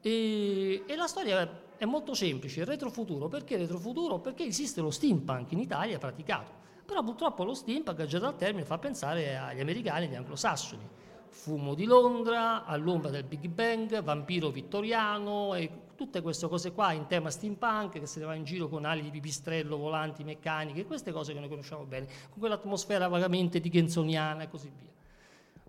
e, 0.00 0.84
e, 0.86 0.96
la 0.96 1.06
storia 1.06 1.64
è 1.76 1.84
molto 1.84 2.14
semplice 2.14 2.60
il 2.60 2.66
retrofuturo 2.66 3.28
perché 3.28 3.56
retrofuturo? 3.56 4.18
perché 4.18 4.44
esiste 4.44 4.80
lo 4.80 4.90
steampunk 4.90 5.52
in 5.52 5.58
Italia 5.58 5.98
praticato 5.98 6.64
però 6.84 7.02
purtroppo 7.02 7.44
lo 7.44 7.54
steampunk 7.54 8.04
già 8.04 8.18
dal 8.18 8.36
termine 8.36 8.64
fa 8.64 8.78
pensare 8.78 9.36
agli 9.36 9.60
americani 9.60 10.04
e 10.04 10.08
agli 10.08 10.14
anglosassoni 10.14 10.88
Fumo 11.36 11.74
di 11.74 11.84
Londra, 11.84 12.64
all'ombra 12.64 13.10
del 13.10 13.24
Big 13.24 13.46
Bang, 13.48 14.02
Vampiro 14.02 14.48
vittoriano 14.50 15.54
e 15.54 15.70
tutte 15.94 16.22
queste 16.22 16.48
cose 16.48 16.72
qua 16.72 16.92
in 16.92 17.06
tema 17.06 17.30
steampunk 17.30 17.98
che 17.98 18.06
se 18.06 18.20
ne 18.20 18.26
va 18.26 18.34
in 18.34 18.44
giro 18.44 18.68
con 18.68 18.84
ali 18.84 19.02
di 19.02 19.10
pipistrello, 19.10 19.76
volanti, 19.76 20.24
meccaniche, 20.24 20.86
queste 20.86 21.12
cose 21.12 21.34
che 21.34 21.38
noi 21.38 21.48
conosciamo 21.48 21.84
bene, 21.84 22.06
con 22.30 22.38
quell'atmosfera 22.38 23.06
vagamente 23.08 23.60
dickinsoniana 23.60 24.44
e 24.44 24.48
così 24.48 24.72
via. 24.74 24.90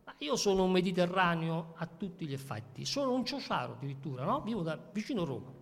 Ma 0.06 0.16
io 0.20 0.36
sono 0.38 0.64
un 0.64 0.72
mediterraneo 0.72 1.74
a 1.76 1.86
tutti 1.86 2.26
gli 2.26 2.34
effetti, 2.34 2.86
sono 2.86 3.12
un 3.12 3.26
ciociaro 3.26 3.74
addirittura, 3.74 4.24
no? 4.24 4.42
vivo 4.42 4.62
da 4.62 4.80
vicino 4.92 5.26
Roma. 5.26 5.57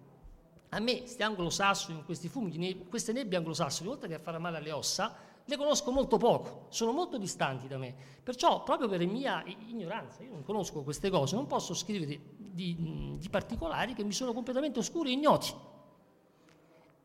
A 0.69 0.79
me, 0.79 0.99
questi 0.99 1.23
anglosassoni, 1.23 2.03
questi 2.03 2.27
fumi, 2.27 2.85
queste 2.89 3.13
nebbie 3.13 3.37
anglosassoni, 3.37 3.89
oltre 3.89 4.07
che 4.07 4.15
a 4.15 4.19
fare 4.19 4.37
male 4.37 4.57
alle 4.57 4.71
ossa, 4.71 5.15
le 5.47 5.57
conosco 5.57 5.91
molto 5.91 6.17
poco, 6.17 6.65
sono 6.69 6.91
molto 6.91 7.17
distanti 7.17 7.67
da 7.67 7.77
me. 7.77 7.93
Perciò, 8.23 8.63
proprio 8.63 8.87
per 8.89 9.05
mia 9.05 9.43
ignoranza, 9.45 10.23
io 10.23 10.31
non 10.31 10.43
conosco 10.43 10.81
queste 10.81 11.09
cose, 11.09 11.35
non 11.35 11.45
posso 11.45 11.75
scrivere 11.75 12.19
di, 12.35 13.15
di 13.17 13.29
particolari 13.29 13.93
che 13.93 14.03
mi 14.03 14.11
sono 14.11 14.33
completamente 14.33 14.79
oscuri 14.79 15.11
e 15.11 15.13
ignoti. 15.13 15.53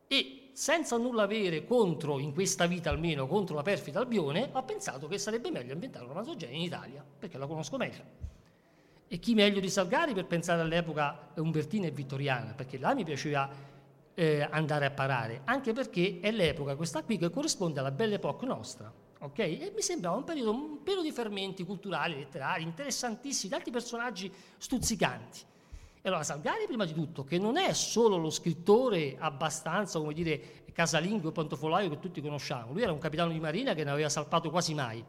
E 0.07 0.49
senza 0.53 0.97
nulla 0.97 1.23
avere 1.23 1.65
contro, 1.65 2.19
in 2.19 2.33
questa 2.33 2.65
vita 2.65 2.89
almeno, 2.89 3.27
contro 3.27 3.55
la 3.55 3.61
perfida 3.61 3.99
Albione, 3.99 4.49
ho 4.51 4.63
pensato 4.63 5.07
che 5.07 5.17
sarebbe 5.17 5.51
meglio 5.51 5.73
ambientare 5.73 6.03
un 6.03 6.09
romanzo 6.09 6.35
genere 6.35 6.57
in 6.57 6.63
Italia, 6.63 7.05
perché 7.19 7.37
la 7.37 7.45
conosco 7.45 7.77
meglio. 7.77 8.30
E 9.13 9.19
chi 9.19 9.33
meglio 9.33 9.59
di 9.59 9.69
Salgari 9.69 10.13
per 10.13 10.25
pensare 10.25 10.61
all'epoca 10.61 11.33
umbertina 11.35 11.85
e 11.85 11.91
vittoriana, 11.91 12.53
perché 12.53 12.77
là 12.77 12.93
mi 12.93 13.03
piaceva 13.03 13.49
eh, 14.13 14.47
andare 14.49 14.85
a 14.85 14.91
parare, 14.91 15.41
anche 15.43 15.73
perché 15.73 16.19
è 16.21 16.31
l'epoca, 16.31 16.77
questa 16.77 17.03
qui, 17.03 17.17
che 17.17 17.29
corrisponde 17.29 17.81
alla 17.81 17.91
Belle 17.91 18.15
Époque 18.15 18.47
nostra. 18.47 18.89
Okay? 19.19 19.57
E 19.57 19.73
mi 19.75 19.81
sembrava 19.81 20.15
un 20.15 20.23
periodo 20.23 20.51
un 20.51 20.81
pieno 20.81 21.01
di 21.01 21.11
fermenti 21.11 21.65
culturali, 21.65 22.15
letterari, 22.15 22.63
interessantissimi, 22.63 23.51
tanti 23.51 23.69
personaggi 23.69 24.31
stuzzicanti. 24.57 25.39
E 26.01 26.07
allora 26.07 26.23
Salgari, 26.23 26.65
prima 26.65 26.85
di 26.85 26.93
tutto, 26.93 27.25
che 27.25 27.37
non 27.37 27.57
è 27.57 27.73
solo 27.73 28.15
lo 28.15 28.29
scrittore 28.29 29.17
abbastanza, 29.19 29.99
come 29.99 30.13
dire, 30.13 30.63
casalingo 30.71 31.27
e 31.27 31.31
pantofolaio 31.33 31.89
che 31.89 31.99
tutti 31.99 32.21
conosciamo, 32.21 32.71
lui 32.71 32.83
era 32.83 32.93
un 32.93 32.99
capitano 32.99 33.33
di 33.33 33.41
marina 33.41 33.73
che 33.73 33.83
ne 33.83 33.91
aveva 33.91 34.07
salpato 34.07 34.49
quasi 34.49 34.73
mai. 34.73 35.03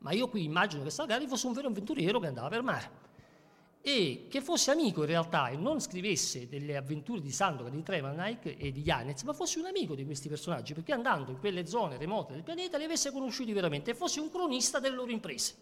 Ma 0.00 0.12
io 0.12 0.28
qui 0.28 0.44
immagino 0.44 0.82
che 0.82 0.90
Salgari 0.90 1.26
fosse 1.26 1.46
un 1.46 1.54
vero 1.54 1.68
avventuriero 1.68 2.20
che 2.20 2.26
andava 2.26 2.48
per 2.48 2.62
mare 2.62 3.04
e 3.88 4.26
che 4.28 4.40
fosse 4.40 4.72
amico 4.72 5.02
in 5.02 5.06
realtà 5.06 5.48
e 5.48 5.56
non 5.56 5.80
scrivesse 5.80 6.48
delle 6.48 6.76
avventure 6.76 7.20
di 7.20 7.30
Sandokan, 7.30 7.70
di 7.70 7.84
Tremanike 7.84 8.56
e 8.56 8.72
di 8.72 8.82
Janez, 8.82 9.22
ma 9.22 9.32
fosse 9.32 9.60
un 9.60 9.66
amico 9.66 9.94
di 9.94 10.04
questi 10.04 10.28
personaggi, 10.28 10.74
perché 10.74 10.92
andando 10.92 11.30
in 11.30 11.38
quelle 11.38 11.68
zone 11.68 11.96
remote 11.96 12.32
del 12.32 12.42
pianeta 12.42 12.78
li 12.78 12.82
avesse 12.82 13.12
conosciuti 13.12 13.52
veramente 13.52 13.92
e 13.92 13.94
fosse 13.94 14.18
un 14.18 14.28
cronista 14.28 14.80
delle 14.80 14.96
loro 14.96 15.12
imprese. 15.12 15.54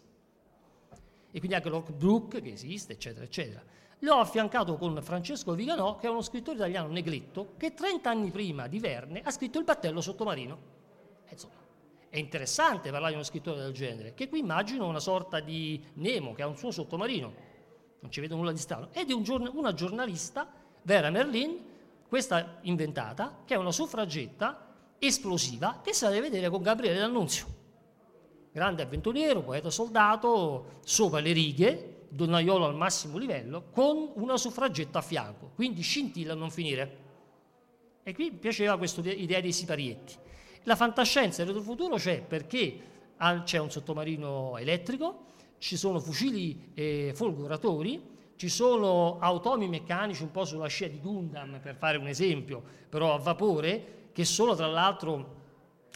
E 1.31 1.39
quindi 1.39 1.55
anche 1.55 1.69
Lord 1.69 2.41
che 2.41 2.51
esiste, 2.51 2.95
eccetera, 2.95 3.27
eccetera. 3.27 3.63
L'ho 3.99 4.15
affiancato 4.15 4.79
con 4.79 4.99
Francesco 5.03 5.53
Viganò, 5.53 5.97
che 5.97 6.07
è 6.07 6.11
uno 6.11 6.23
scrittore 6.23 6.57
italiano 6.57 6.89
negletto, 6.89 7.53
che 7.59 7.75
30 7.75 8.09
anni 8.09 8.31
prima 8.31 8.69
di 8.69 8.79
Verne 8.79 9.21
ha 9.21 9.31
scritto 9.31 9.59
Il 9.59 9.65
battello 9.65 10.01
sottomarino. 10.01 10.59
E 11.27 11.33
insomma, 11.33 11.61
è 12.09 12.17
interessante 12.17 12.89
parlare 12.89 13.11
di 13.11 13.17
uno 13.17 13.25
scrittore 13.25 13.61
del 13.61 13.75
genere, 13.75 14.15
che 14.15 14.31
qui 14.31 14.39
immagino 14.39 14.87
una 14.87 14.99
sorta 14.99 15.41
di 15.41 15.85
Nemo, 15.97 16.33
che 16.33 16.41
ha 16.41 16.47
un 16.47 16.57
suo 16.57 16.71
sottomarino, 16.71 17.53
non 18.05 18.13
ci 18.13 18.21
vedo 18.21 18.37
nulla 18.37 18.53
di 18.53 18.59
strano, 18.59 18.91
ed 18.93 19.09
è 19.09 19.15
un 19.15 19.23
giorn- 19.23 19.51
una 19.55 19.73
giornalista, 19.73 20.47
Vera 20.83 21.09
Merlin, 21.09 21.59
questa 22.07 22.59
inventata, 22.61 23.41
che 23.47 23.55
è 23.55 23.57
una 23.57 23.73
suffragetta 23.73 24.75
esplosiva 24.99 25.81
che 25.83 25.95
si 25.95 26.05
deve 26.05 26.21
vedere 26.21 26.51
con 26.51 26.61
Gabriele 26.61 26.99
D'Annunzio. 26.99 27.47
Grande 28.53 28.83
avventuriero, 28.83 29.41
poeta 29.41 29.71
soldato, 29.71 30.81
sopra 30.85 31.19
le 31.21 31.33
righe, 31.33 32.07
donnaiolo 32.11 32.67
al 32.67 32.77
massimo 32.77 33.17
livello, 33.17 33.71
con 33.71 34.11
una 34.17 34.37
suffragetta 34.37 34.99
a 34.99 35.03
fianco, 35.03 35.53
quindi 35.55 35.81
scintilla 35.81 36.35
a 36.35 36.37
non 36.37 36.51
finire. 36.51 36.99
E 38.03 38.15
qui 38.15 38.33
piaceva 38.33 38.77
questa 38.77 39.01
idea 39.01 39.41
dei 39.41 39.53
siparietti. 39.53 40.15
La 40.65 40.77
fantascienza 40.77 41.43
del 41.43 41.63
futuro 41.63 41.97
c'è 41.97 42.21
perché 42.21 42.81
c'è 43.45 43.59
un 43.59 43.71
sottomarino 43.71 44.59
elettrico, 44.59 45.33
ci 45.59 45.77
sono 45.77 45.99
fucili 46.01 46.73
eh, 46.75 47.13
folgoratori, 47.15 48.13
ci 48.37 48.49
sono 48.49 49.19
automi 49.21 49.69
meccanici 49.69 50.23
un 50.23 50.31
po' 50.31 50.45
sulla 50.45 50.67
scia 50.67 50.89
di 50.89 51.01
Gundam, 51.01 51.61
per 51.61 51.77
fare 51.77 51.97
un 51.99 52.09
esempio, 52.09 52.63
però 52.89 53.15
a 53.15 53.19
vapore, 53.19 54.09
che 54.13 54.25
sono 54.25 54.55
tra 54.55 54.67
l'altro 54.67 55.43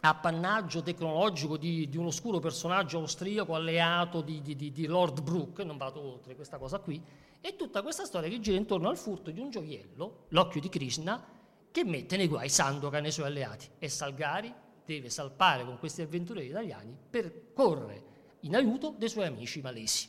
appannaggio 0.00 0.82
tecnologico 0.82 1.56
di, 1.56 1.88
di 1.88 1.96
un 1.96 2.06
oscuro 2.06 2.38
personaggio 2.38 2.98
austriaco 2.98 3.54
alleato 3.54 4.20
di, 4.20 4.40
di, 4.42 4.54
di, 4.56 4.86
Lord 4.86 5.22
Brooke, 5.22 5.64
non 5.64 5.76
vado 5.76 6.00
oltre 6.00 6.36
questa 6.36 6.56
cosa 6.58 6.78
qui, 6.78 7.02
e 7.40 7.56
tutta 7.56 7.82
questa 7.82 8.04
storia 8.04 8.28
che 8.28 8.40
gira 8.40 8.56
intorno 8.56 8.88
al 8.88 8.96
furto 8.96 9.30
di 9.30 9.40
un 9.40 9.50
gioiello, 9.50 10.24
l'occhio 10.28 10.60
di 10.60 10.68
Krishna, 10.68 11.22
che 11.70 11.84
mette 11.84 12.16
nei 12.16 12.28
guai 12.28 12.48
Sandokan 12.48 13.04
e 13.04 13.08
i 13.08 13.12
suoi 13.12 13.26
alleati. 13.26 13.68
E 13.78 13.88
Salgari 13.88 14.52
deve 14.84 15.10
salpare 15.10 15.64
con 15.64 15.78
questi 15.78 16.02
avventurieri 16.02 16.48
italiani 16.48 16.96
per 17.10 17.52
correre 17.52 18.07
in 18.40 18.54
aiuto 18.54 18.94
dei 18.96 19.08
suoi 19.08 19.26
amici 19.26 19.60
malesi. 19.60 20.08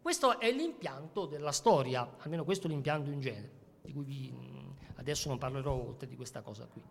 Questo 0.00 0.38
è 0.38 0.52
l'impianto 0.52 1.26
della 1.26 1.52
storia, 1.52 2.16
almeno 2.18 2.44
questo 2.44 2.66
è 2.66 2.70
l'impianto 2.70 3.10
in 3.10 3.20
genere, 3.20 3.52
di 3.82 3.92
cui 3.92 4.04
vi, 4.04 4.34
adesso 4.96 5.28
non 5.28 5.38
parlerò 5.38 5.72
oltre 5.72 6.06
di 6.06 6.16
questa 6.16 6.42
cosa 6.42 6.66
qui. 6.66 6.82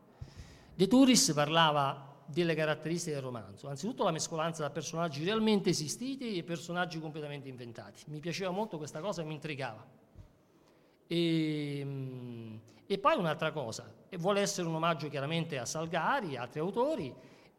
De 0.74 0.88
Turis 0.88 1.32
parlava 1.34 2.14
delle 2.26 2.56
caratteristiche 2.56 3.14
del 3.14 3.24
romanzo, 3.24 3.68
anzitutto 3.70 4.04
la 4.04 4.12
mescolanza 4.12 4.64
tra 4.64 4.70
personaggi 4.72 5.24
realmente 5.24 5.70
esistiti 5.70 6.38
e 6.38 6.44
personaggi 6.44 7.00
completamente 7.00 7.48
inventati. 7.48 8.04
Mi 8.08 8.20
piaceva 8.20 8.52
molto 8.52 8.78
questa 8.78 9.00
cosa 9.00 9.22
e 9.22 9.26
mi 9.26 9.34
intrigava. 9.36 9.86
E, 11.08 11.88
e 12.86 12.98
poi 12.98 13.18
un'altra 13.18 13.52
cosa, 13.52 13.94
vuole 14.18 14.42
essere 14.42 14.68
un 14.68 14.76
omaggio 14.76 15.08
chiaramente 15.08 15.58
a 15.58 15.66
Salgari, 15.66 16.34
e 16.34 16.38
altri 16.38 16.60
autori, 16.60 17.14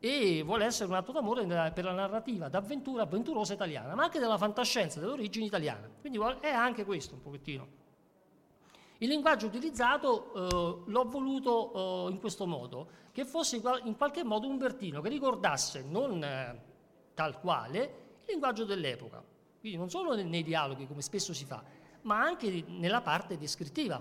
e 0.07 0.43
vuole 0.43 0.65
essere 0.65 0.89
un 0.89 0.95
atto 0.95 1.11
d'amore 1.11 1.45
per 1.75 1.85
la 1.85 1.93
narrativa 1.93 2.49
d'avventura 2.49 3.03
avventurosa 3.03 3.55
italiana, 3.55 3.95
ma 3.95 4.05
anche 4.05 4.19
della 4.19 4.39
fantascienza, 4.39 5.01
delle 5.01 5.13
origini 5.13 5.47
italiane. 5.47 5.91
Quindi 6.01 6.19
è 6.41 6.51
anche 6.51 6.85
questo 6.85 7.15
un 7.15 7.23
pochettino. 7.23 7.85
Il 8.99 9.09
linguaggio 9.09 9.47
utilizzato 9.47 10.33
eh, 10.33 10.91
l'ho 10.91 11.05
voluto 11.09 12.07
eh, 12.07 12.13
in 12.13 12.21
questo 12.21 12.47
modo, 12.47 12.89
che 13.13 13.25
fosse 13.25 13.57
in 13.57 13.97
qualche 13.97 14.25
modo 14.25 14.47
un 14.49 14.57
bertino, 14.59 15.01
che 15.01 15.09
ricordasse 15.09 15.83
non 15.83 16.23
eh, 16.23 16.63
tal 17.15 17.41
quale 17.41 17.79
il 18.25 18.31
linguaggio 18.31 18.65
dell'epoca. 18.65 19.23
Quindi 19.61 19.77
non 19.77 19.91
solo 19.91 20.15
nei 20.15 20.43
dialoghi, 20.43 20.87
come 20.87 21.03
spesso 21.03 21.35
si 21.35 21.45
fa, 21.45 21.63
ma 22.03 22.21
anche 22.21 22.65
nella 22.69 23.01
parte 23.01 23.37
descrittiva. 23.37 24.01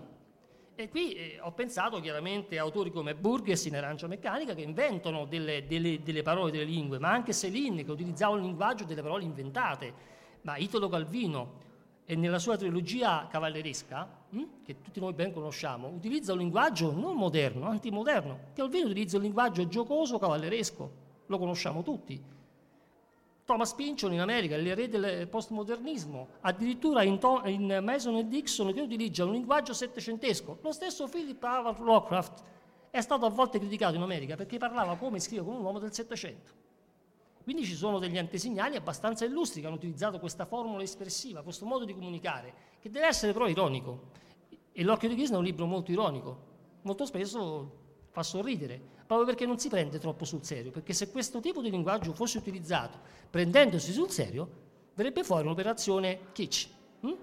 E 0.78 0.90
qui 0.90 1.14
eh, 1.14 1.40
ho 1.42 1.54
pensato 1.54 2.02
chiaramente 2.02 2.60
a 2.60 2.64
autori 2.64 2.92
come 2.92 3.16
Burgess 3.16 3.64
in 3.64 3.78
Arancia 3.78 4.08
Meccanica 4.08 4.54
che 4.54 4.62
inventano 4.62 5.24
delle, 5.24 5.66
delle, 5.66 6.04
delle 6.04 6.22
parole, 6.22 6.52
delle 6.52 6.66
lingue, 6.66 7.00
ma 7.00 7.12
anche 7.12 7.32
Céline 7.32 7.86
che 7.86 7.92
utilizzava 7.92 8.36
un 8.36 8.42
linguaggio 8.42 8.84
delle 8.84 9.02
parole 9.02 9.24
inventate, 9.24 9.94
ma 10.42 10.58
Italo 10.58 10.90
Calvino 10.90 11.64
e 12.04 12.18
nella 12.18 12.40
sua 12.40 12.58
trilogia 12.58 13.26
cavalleresca, 13.32 14.06
hm, 14.32 14.44
che 14.66 14.82
tutti 14.82 15.00
noi 15.00 15.14
ben 15.14 15.32
conosciamo, 15.32 15.88
utilizza 15.88 16.34
un 16.34 16.40
linguaggio 16.40 16.92
non 16.92 17.16
moderno, 17.16 17.68
antimoderno. 17.68 18.40
Calvino 18.54 18.88
utilizza 18.88 19.16
un 19.16 19.24
linguaggio 19.24 19.66
giocoso 19.70 20.20
cavalleresco, 20.20 20.92
lo 21.26 21.38
conosciamo 21.38 21.84
tutti. 21.84 22.22
Thomas 23.46 23.76
Pynchon 23.76 24.12
in 24.12 24.22
America, 24.22 24.58
l'erede 24.58 25.00
del 25.00 25.28
postmodernismo, 25.28 26.30
addirittura 26.42 27.04
in, 27.04 27.20
Tom, 27.20 27.46
in, 27.46 27.80
Mason 27.84 28.16
e 28.16 28.28
Dixon 28.28 28.74
che 28.74 28.82
utilizza 28.82 29.24
un 29.24 29.34
linguaggio 29.34 29.72
settecentesco. 29.72 30.58
Lo 30.62 30.72
stesso 30.72 31.08
Philip 31.08 31.42
Howard 31.44 31.80
Lovecraft 31.80 32.44
è 32.90 33.02
stato 33.02 33.28
a 33.28 33.30
volte 33.30 33.60
criticato 33.60 33.96
in 33.96 34.02
America 34.02 34.36
perché 34.36 34.58
parlava 34.58 34.96
come 34.96 35.20
scrive 35.20 35.44
come 35.44 35.58
un 35.58 35.64
uomo 35.64 35.78
del 35.78 35.94
Settecento. 35.94 36.64
Quindi 37.44 37.66
ci 37.66 37.76
sono 37.76 38.00
degli 38.00 38.18
antesignani 38.18 38.78
abbastanza 38.78 39.26
illustri 39.26 39.62
che 39.62 39.68
hanno 39.68 39.76
utilizzato 39.76 40.18
questa 40.18 40.46
formula 40.46 40.82
espressiva, 40.82 41.44
questo 41.44 41.68
modo 41.68 41.86
di 41.86 41.94
comunicare, 41.94 42.52
che 42.80 42.90
deve 42.90 43.06
essere 43.06 43.32
però 43.32 43.48
ironico. 43.48 44.10
E 44.72 44.84
L'occhio 44.84 45.08
di 45.08 45.14
Krishna 45.14 45.36
è 45.36 45.38
un 45.38 45.44
libro 45.44 45.68
molto 45.68 45.92
ironico, 45.92 46.38
molto 46.82 47.06
spesso 47.06 47.84
fa 48.16 48.24
sorridere, 48.24 48.80
proprio 49.06 49.28
perché 49.28 49.46
non 49.46 49.60
si 49.60 49.68
prende 49.68 50.00
troppo 50.00 50.24
sul 50.24 50.42
serio, 50.42 50.72
perché 50.72 50.94
se 50.94 51.12
questo 51.12 51.42
tipo 51.42 51.62
di 51.62 51.70
linguaggio 51.70 52.14
fosse 52.14 52.38
utilizzato 52.38 52.98
prendendosi 53.30 53.92
sul 53.92 54.10
serio, 54.10 54.50
verrebbe 54.94 55.26
fuori 55.26 55.44
un'operazione 55.44 56.32
kitsch, 56.32 56.70
hm? 57.02 57.14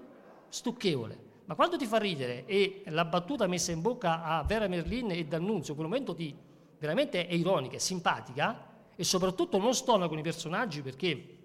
stucchevole. 0.49 1.31
Ma 1.45 1.55
quando 1.55 1.77
ti 1.77 1.87
fa 1.87 1.97
ridere 1.97 2.45
e 2.45 2.83
la 2.89 3.05
battuta 3.05 3.47
messa 3.47 3.71
in 3.71 3.81
bocca 3.81 4.23
a 4.23 4.43
Vera 4.43 4.67
Merlin 4.67 5.09
e 5.09 5.25
D'Annunzio, 5.25 5.73
quel 5.73 5.87
momento 5.87 6.13
ti, 6.13 6.33
veramente 6.77 7.25
è 7.25 7.33
ironica, 7.33 7.75
è 7.75 7.79
simpatica, 7.79 8.69
e 8.95 9.03
soprattutto 9.03 9.57
non 9.57 9.73
stona 9.73 10.07
con 10.07 10.19
i 10.19 10.21
personaggi 10.21 10.83
perché 10.83 11.37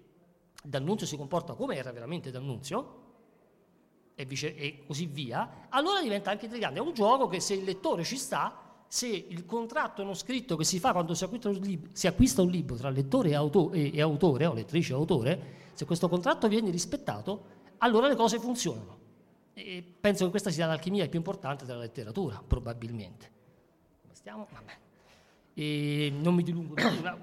D'Annunzio 0.61 1.07
si 1.07 1.17
comporta 1.17 1.55
come 1.55 1.75
era 1.75 1.91
veramente 1.91 2.29
D'Annunzio, 2.29 3.07
e, 4.13 4.25
vice, 4.25 4.53
e 4.55 4.83
così 4.85 5.07
via, 5.07 5.65
allora 5.69 6.03
diventa 6.03 6.29
anche 6.29 6.45
intrigante. 6.45 6.77
È 6.77 6.81
un 6.81 6.93
gioco 6.93 7.27
che 7.27 7.39
se 7.39 7.55
il 7.55 7.63
lettore 7.63 8.03
ci 8.03 8.15
sta, 8.15 8.68
se 8.91 9.07
il 9.07 9.45
contratto 9.45 10.03
non 10.03 10.15
scritto 10.15 10.55
che 10.55 10.63
si 10.63 10.79
fa 10.79 10.93
quando 10.93 11.13
si 11.13 11.23
acquista 11.23 11.47
un 11.47 11.59
libro, 11.59 11.91
acquista 12.01 12.41
un 12.41 12.49
libro 12.49 12.75
tra 12.75 12.89
lettore 12.89 13.29
e, 13.29 13.35
auto, 13.35 13.71
e, 13.71 14.01
autore, 14.01 14.47
o 14.47 14.53
lettrice 14.53 14.93
e 14.93 14.95
autore, 14.95 15.41
se 15.73 15.85
questo 15.85 16.09
contratto 16.09 16.47
viene 16.47 16.71
rispettato, 16.71 17.57
allora 17.77 18.07
le 18.07 18.15
cose 18.15 18.39
funzionano. 18.39 18.97
E 19.53 19.83
penso 19.99 20.25
che 20.25 20.31
questa 20.31 20.49
sia 20.49 20.65
l'alchimia 20.65 21.07
più 21.07 21.19
importante 21.19 21.65
della 21.65 21.79
letteratura, 21.79 22.41
probabilmente. 22.45 23.31
Come 24.01 24.15
stiamo? 24.15 24.47
Vabbè 24.51 24.87
e 25.59 26.09
non 26.09 26.35
mi 26.35 26.43
dilungo 26.43 26.73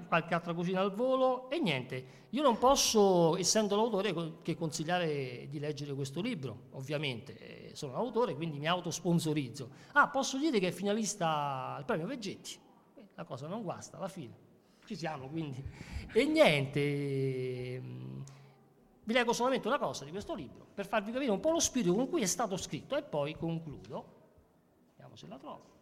qualche 0.07 0.35
altra 0.35 0.53
cosina 0.53 0.79
al 0.79 0.93
volo 0.93 1.49
e 1.49 1.57
niente, 1.57 2.25
io 2.29 2.43
non 2.43 2.59
posso, 2.59 3.35
essendo 3.35 3.75
l'autore, 3.75 4.13
che 4.43 4.55
consigliare 4.55 5.47
di 5.49 5.57
leggere 5.57 5.95
questo 5.95 6.21
libro, 6.21 6.65
ovviamente, 6.73 7.71
sono 7.73 7.93
l'autore, 7.93 8.35
quindi 8.35 8.59
mi 8.59 8.67
autosponsorizzo. 8.67 9.69
Ah, 9.93 10.09
posso 10.09 10.37
dire 10.37 10.59
che 10.59 10.67
è 10.67 10.71
finalista 10.71 11.73
al 11.77 11.85
premio 11.85 12.05
Veggetti, 12.05 12.59
la 13.15 13.23
cosa 13.23 13.47
non 13.47 13.63
guasta, 13.63 13.97
alla 13.97 14.07
fine, 14.07 14.35
ci 14.85 14.95
siamo 14.95 15.29
quindi. 15.29 15.63
E 16.13 16.25
niente, 16.25 16.79
vi 19.03 19.13
leggo 19.13 19.33
solamente 19.33 19.67
una 19.67 19.79
cosa 19.79 20.05
di 20.05 20.11
questo 20.11 20.35
libro, 20.35 20.63
per 20.75 20.85
farvi 20.85 21.11
capire 21.11 21.31
un 21.31 21.39
po' 21.39 21.49
lo 21.49 21.59
spirito 21.59 21.95
con 21.95 22.07
cui 22.07 22.21
è 22.21 22.27
stato 22.27 22.55
scritto 22.55 22.95
e 22.95 23.01
poi 23.01 23.35
concludo, 23.35 24.05
vediamo 24.91 25.15
se 25.15 25.25
la 25.25 25.39
trovo. 25.39 25.76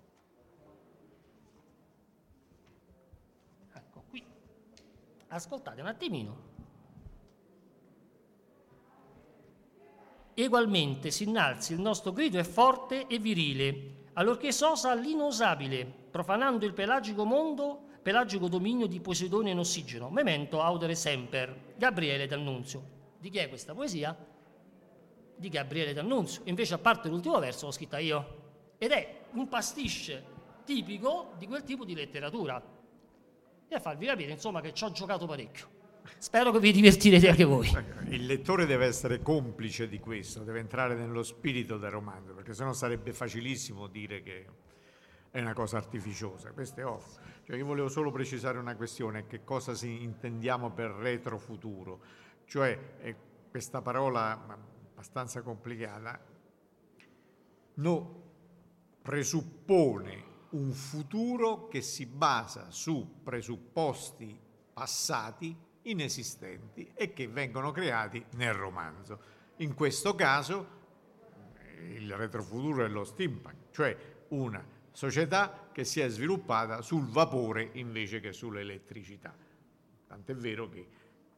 Ascoltate 5.36 5.82
un 5.82 5.88
attimino. 5.88 6.38
Egualmente 10.34 11.12
si 11.12 11.24
innalzi 11.24 11.74
il 11.74 11.82
nostro 11.82 12.14
grido 12.14 12.40
è 12.40 12.44
forte 12.44 13.06
e 13.08 13.20
virile, 13.20 14.06
allorché 14.14 14.54
sosa 14.54 14.94
l'inosabile, 14.94 15.86
profanando 15.86 16.66
il 16.66 16.72
pelagico 16.74 17.26
mondo, 17.26 17.82
pelagico 18.02 18.48
dominio 18.48 18.88
di 18.88 19.02
Poseidone 19.02 19.50
in 19.50 19.60
ossigeno. 19.60 20.10
Memento 20.10 20.62
audere 20.62 20.96
semper, 20.96 21.74
Gabriele 21.76 22.28
D'Annunzio. 22.28 22.94
Di 23.20 23.30
chi 23.30 23.40
è 23.40 23.50
questa 23.50 23.74
poesia? 23.74 24.16
Di 25.36 25.50
Gabriele 25.50 25.92
D'Annunzio. 25.92 26.44
Invece, 26.46 26.76
a 26.76 26.78
parte 26.78 27.10
l'ultimo 27.10 27.38
verso, 27.40 27.66
l'ho 27.66 27.72
scritta 27.74 28.00
io. 28.00 28.44
Ed 28.78 28.92
è 28.92 29.26
un 29.32 29.50
pasticce 29.50 30.24
tipico 30.64 31.34
di 31.38 31.46
quel 31.46 31.64
tipo 31.64 31.84
di 31.84 31.94
letteratura. 31.94 32.75
E 33.68 33.76
a 33.76 33.80
farvi 33.80 34.06
capire, 34.06 34.32
insomma, 34.32 34.62
che 34.62 34.74
ci 34.74 34.84
ho 34.84 34.92
giocato 34.92 35.26
parecchio. 35.26 35.84
Spero 36.18 36.52
che 36.52 36.60
vi 36.60 36.72
divertirete 36.72 37.30
anche 37.30 37.44
voi. 37.44 37.70
Il 38.10 38.26
lettore 38.26 38.66
deve 38.66 38.86
essere 38.86 39.22
complice 39.22 39.88
di 39.88 40.00
questo, 40.00 40.44
deve 40.44 40.60
entrare 40.60 40.96
nello 40.96 41.24
spirito 41.24 41.78
del 41.78 41.90
romanzo, 41.90 42.34
perché 42.34 42.54
sennò 42.54 42.74
sarebbe 42.74 43.12
facilissimo 43.12 43.88
dire 43.88 44.22
che 44.22 44.46
è 45.32 45.42
una 45.42 45.54
cosa 45.54 45.78
artificiosa. 45.78 46.52
Questo 46.52 46.80
è 46.80 46.86
ovvio. 46.86 47.34
Cioè, 47.46 47.58
io 47.58 47.66
volevo 47.66 47.90
solo 47.90 48.12
precisare 48.12 48.58
una 48.58 48.76
questione, 48.76 49.28
che 49.28 49.44
cosa 49.44 49.74
si 49.74 50.04
intendiamo 50.04 50.72
per 50.72 50.92
retrofuturo. 50.92 52.00
Cioè, 52.46 52.80
eh, 53.02 53.16
questa 53.50 53.82
parola 53.82 54.32
abbastanza 54.94 55.42
complicata, 55.42 56.20
no, 57.76 58.24
presuppone 59.02 60.34
un 60.56 60.72
futuro 60.72 61.68
che 61.68 61.82
si 61.82 62.06
basa 62.06 62.72
su 62.72 63.20
presupposti 63.24 64.40
passati 64.74 65.56
inesistenti 65.84 66.92
e 66.94 67.14
che 67.14 67.28
vengono 67.28 67.72
creati 67.72 68.24
nel 68.32 68.54
romanzo. 68.54 69.20
In 69.58 69.74
questo 69.74 70.16
caso 70.16 70.84
il 71.94 72.14
retrofuturo 72.16 72.86
è 72.86 72.88
lo 72.88 73.04
steampunk, 73.04 73.72
cioè 73.72 73.98
una 74.30 74.66
società 74.92 75.70
che 75.72 75.84
si 75.84 76.00
è 76.00 76.08
sviluppata 76.10 76.82
sul 76.82 77.06
vapore 77.06 77.72
invece 77.74 78.22
che 78.22 78.32
sull'elettricità. 78.32 79.36
Tant'è 80.08 80.36
vero 80.36 80.70
che 80.70 80.88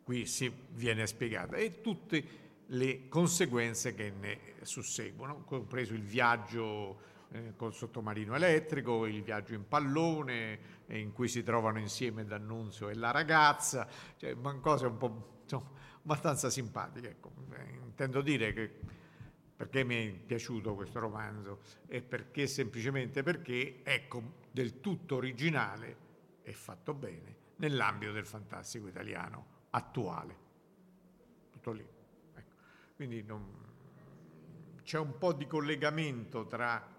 qui 0.04 0.28
si 0.28 0.52
viene 0.70 1.08
spiegata 1.08 1.56
e 1.56 1.82
tutte 1.82 2.46
le 2.68 3.08
conseguenze 3.08 3.96
che 3.96 4.12
ne 4.12 4.40
susseguono, 4.62 5.44
compreso 5.44 5.94
il 5.94 6.04
viaggio 6.04 7.16
eh, 7.32 7.54
col 7.56 7.74
sottomarino 7.74 8.36
elettrico, 8.36 9.06
il 9.06 9.22
viaggio 9.22 9.54
in 9.54 9.68
pallone 9.68 10.60
eh, 10.88 11.00
in 11.00 11.12
cui 11.14 11.28
si 11.28 11.44
trovano 11.44 11.80
insieme 11.80 12.26
D'Annunzio 12.26 12.90
e 12.90 12.96
la 12.96 13.12
ragazza, 13.12 13.88
cioè 14.16 14.36
cose 14.62 14.86
un 14.86 14.98
po' 14.98 15.40
insomma, 15.44 15.70
abbastanza 16.04 16.50
simpatiche. 16.50 17.10
Ecco. 17.10 17.32
Eh, 17.52 17.80
intendo 17.84 18.22
dire 18.22 18.54
che 18.54 18.72
perché 19.58 19.84
mi 19.84 19.96
è 19.96 20.12
piaciuto 20.12 20.76
questo 20.76 21.00
romanzo 21.00 21.60
e 21.88 22.02
perché 22.02 22.46
semplicemente 22.46 23.24
perché 23.24 23.82
ecco, 23.84 24.36
del 24.52 24.80
tutto 24.80 25.16
originale 25.16 26.06
e 26.44 26.54
fatto 26.54 26.94
bene 26.94 27.36
nell'ambito 27.58 28.12
del 28.12 28.26
fantastico 28.26 28.88
italiano 28.88 29.56
attuale. 29.72 30.46
Tutto 31.52 31.72
lì. 31.72 31.86
Ecco. 32.36 32.56
Quindi 32.96 33.24
non... 33.24 33.46
c'è 34.84 35.00
un 35.00 35.18
po' 35.18 35.34
di 35.34 35.48
collegamento 35.48 36.46
tra 36.46 36.96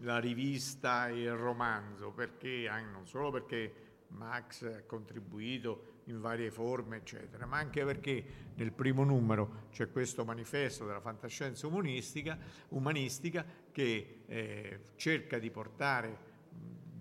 la 0.00 0.18
rivista 0.18 1.08
e 1.08 1.22
il 1.22 1.34
romanzo, 1.34 2.10
perché 2.10 2.68
non 2.90 3.06
solo 3.06 3.30
perché 3.30 3.88
Max 4.08 4.62
ha 4.62 4.82
contribuito 4.84 5.98
in 6.04 6.20
varie 6.20 6.50
forme, 6.50 6.98
eccetera, 6.98 7.46
ma 7.46 7.58
anche 7.58 7.84
perché 7.84 8.24
nel 8.54 8.72
primo 8.72 9.04
numero 9.04 9.68
c'è 9.70 9.90
questo 9.90 10.24
manifesto 10.24 10.86
della 10.86 11.00
fantascienza 11.00 11.66
umanistica, 11.66 12.38
umanistica 12.68 13.44
che 13.70 14.22
eh, 14.26 14.80
cerca 14.96 15.38
di 15.38 15.50
portare 15.50 16.28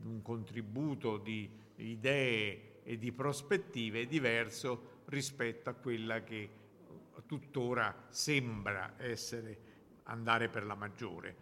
un 0.03 0.21
contributo 0.21 1.17
di 1.17 1.49
idee 1.77 2.81
e 2.83 2.97
di 2.97 3.11
prospettive 3.11 4.05
diverso 4.05 4.97
rispetto 5.05 5.69
a 5.69 5.73
quella 5.73 6.23
che 6.23 6.57
tuttora 7.25 8.07
sembra 8.09 8.93
essere 8.97 9.67
andare 10.03 10.49
per 10.49 10.65
la 10.65 10.75
maggiore 10.75 11.35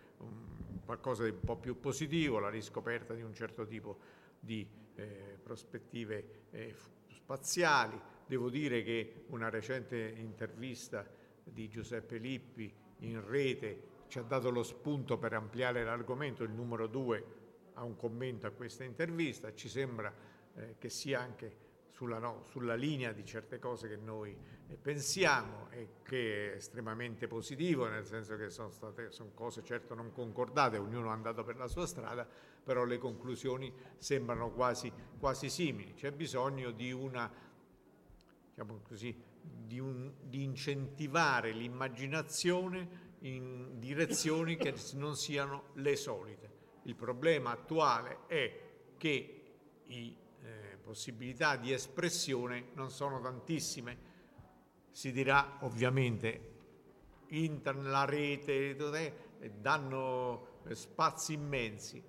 qualcosa 0.87 1.25
di 1.25 1.31
un 1.31 1.41
po' 1.41 1.57
più 1.57 1.81
positivo, 1.81 2.39
la 2.39 2.49
riscoperta 2.49 3.13
di 3.13 3.21
un 3.21 3.33
certo 3.33 3.67
tipo 3.67 3.97
di 4.39 4.65
eh, 4.95 5.37
prospettive 5.43 6.45
eh, 6.51 6.73
spaziali. 7.09 7.99
Devo 8.25 8.49
dire 8.49 8.83
che 8.83 9.25
una 9.27 9.49
recente 9.49 9.97
intervista 10.15 11.05
di 11.43 11.67
Giuseppe 11.67 12.17
Lippi 12.17 12.73
in 12.99 13.21
rete 13.27 13.95
ci 14.07 14.17
ha 14.17 14.21
dato 14.21 14.49
lo 14.49 14.63
spunto 14.63 15.17
per 15.17 15.33
ampliare 15.33 15.83
l'argomento, 15.83 16.43
il 16.43 16.51
numero 16.51 16.87
due 16.87 17.35
ha 17.73 17.83
un 17.83 17.97
commento 17.97 18.47
a 18.47 18.51
questa 18.51 18.85
intervista, 18.85 19.53
ci 19.53 19.67
sembra 19.67 20.13
eh, 20.55 20.75
che 20.79 20.87
sia 20.87 21.19
anche 21.19 21.65
sulla, 21.89 22.17
no, 22.17 22.43
sulla, 22.45 22.75
linea 22.75 23.11
di 23.11 23.25
certe 23.25 23.59
cose 23.59 23.89
che 23.89 23.97
noi 23.97 24.35
pensiamo 24.75 25.69
e 25.69 25.89
che 26.03 26.51
è 26.51 26.55
estremamente 26.55 27.27
positivo, 27.27 27.87
nel 27.87 28.05
senso 28.05 28.35
che 28.35 28.49
sono 28.49 28.69
state 28.69 29.11
sono 29.11 29.31
cose 29.33 29.63
certo 29.63 29.93
non 29.93 30.11
concordate, 30.11 30.77
ognuno 30.77 31.07
è 31.09 31.13
andato 31.13 31.43
per 31.43 31.55
la 31.57 31.67
sua 31.67 31.85
strada, 31.85 32.27
però 32.63 32.83
le 32.83 32.97
conclusioni 32.97 33.73
sembrano 33.97 34.51
quasi, 34.51 34.91
quasi 35.19 35.49
simili. 35.49 35.93
C'è 35.93 36.11
bisogno 36.11 36.71
di 36.71 36.91
una, 36.91 37.31
diciamo 38.49 38.81
così, 38.87 39.15
di, 39.41 39.79
un, 39.79 40.11
di 40.21 40.43
incentivare 40.43 41.51
l'immaginazione 41.51 43.05
in 43.19 43.79
direzioni 43.79 44.57
che 44.57 44.75
non 44.95 45.15
siano 45.15 45.69
le 45.75 45.95
solite. 45.95 46.55
Il 46.83 46.95
problema 46.95 47.51
attuale 47.51 48.19
è 48.27 48.61
che 48.97 49.33
i 49.85 50.25
possibilità 50.87 51.57
di 51.57 51.73
espressione 51.73 52.67
non 52.75 52.89
sono 52.89 53.19
tantissime. 53.19 54.06
Si 54.97 55.11
dirà 55.11 55.59
ovviamente 55.59 56.55
internet, 57.27 57.85
la 57.85 58.05
rete, 58.05 58.75
danno 59.61 60.63
spazi 60.71 61.33
immensi. 61.33 62.03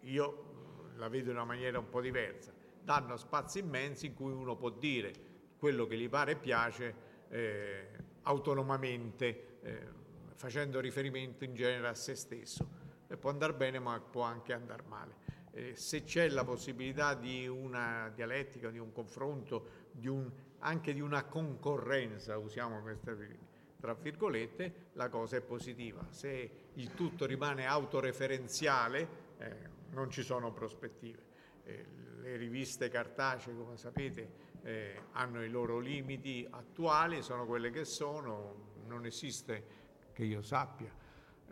Io 0.00 0.92
la 0.96 1.06
vedo 1.06 1.30
in 1.30 1.36
una 1.36 1.44
maniera 1.44 1.78
un 1.78 1.88
po' 1.88 2.00
diversa. 2.00 2.52
Danno 2.82 3.16
spazi 3.16 3.60
immensi 3.60 4.06
in 4.06 4.14
cui 4.14 4.32
uno 4.32 4.56
può 4.56 4.70
dire 4.70 5.12
quello 5.56 5.86
che 5.86 5.96
gli 5.96 6.08
pare 6.08 6.32
e 6.32 6.36
piace 6.38 6.94
eh, 7.28 7.88
autonomamente, 8.22 9.58
eh, 9.62 9.86
facendo 10.34 10.80
riferimento 10.80 11.44
in 11.44 11.54
genere 11.54 11.86
a 11.86 11.94
se 11.94 12.16
stesso. 12.16 12.68
E 13.06 13.16
può 13.16 13.30
andare 13.30 13.54
bene 13.54 13.78
ma 13.78 14.00
può 14.00 14.22
anche 14.22 14.52
andare 14.52 14.82
male 14.88 15.38
eh, 15.58 15.74
se 15.74 16.04
c'è 16.04 16.28
la 16.28 16.44
possibilità 16.44 17.14
di 17.14 17.48
una 17.48 18.12
dialettica, 18.14 18.70
di 18.70 18.78
un 18.78 18.92
confronto, 18.92 19.77
di 19.98 20.08
un, 20.08 20.30
anche 20.58 20.92
di 20.92 21.00
una 21.00 21.24
concorrenza, 21.24 22.38
usiamo 22.38 22.80
queste 22.80 23.46
tra 23.80 23.94
virgolette, 23.94 24.88
la 24.94 25.08
cosa 25.08 25.36
è 25.36 25.40
positiva. 25.40 26.04
Se 26.10 26.50
il 26.74 26.94
tutto 26.94 27.26
rimane 27.26 27.64
autoreferenziale, 27.64 29.08
eh, 29.38 29.56
non 29.90 30.10
ci 30.10 30.22
sono 30.22 30.52
prospettive. 30.52 31.22
Eh, 31.62 31.86
le 32.20 32.36
riviste 32.36 32.88
cartacee, 32.88 33.54
come 33.54 33.76
sapete, 33.76 34.46
eh, 34.62 35.02
hanno 35.12 35.44
i 35.44 35.48
loro 35.48 35.78
limiti 35.78 36.46
attuali, 36.50 37.22
sono 37.22 37.46
quelle 37.46 37.70
che 37.70 37.84
sono, 37.84 38.74
non 38.86 39.06
esiste 39.06 39.76
che 40.12 40.24
io 40.24 40.42
sappia 40.42 40.90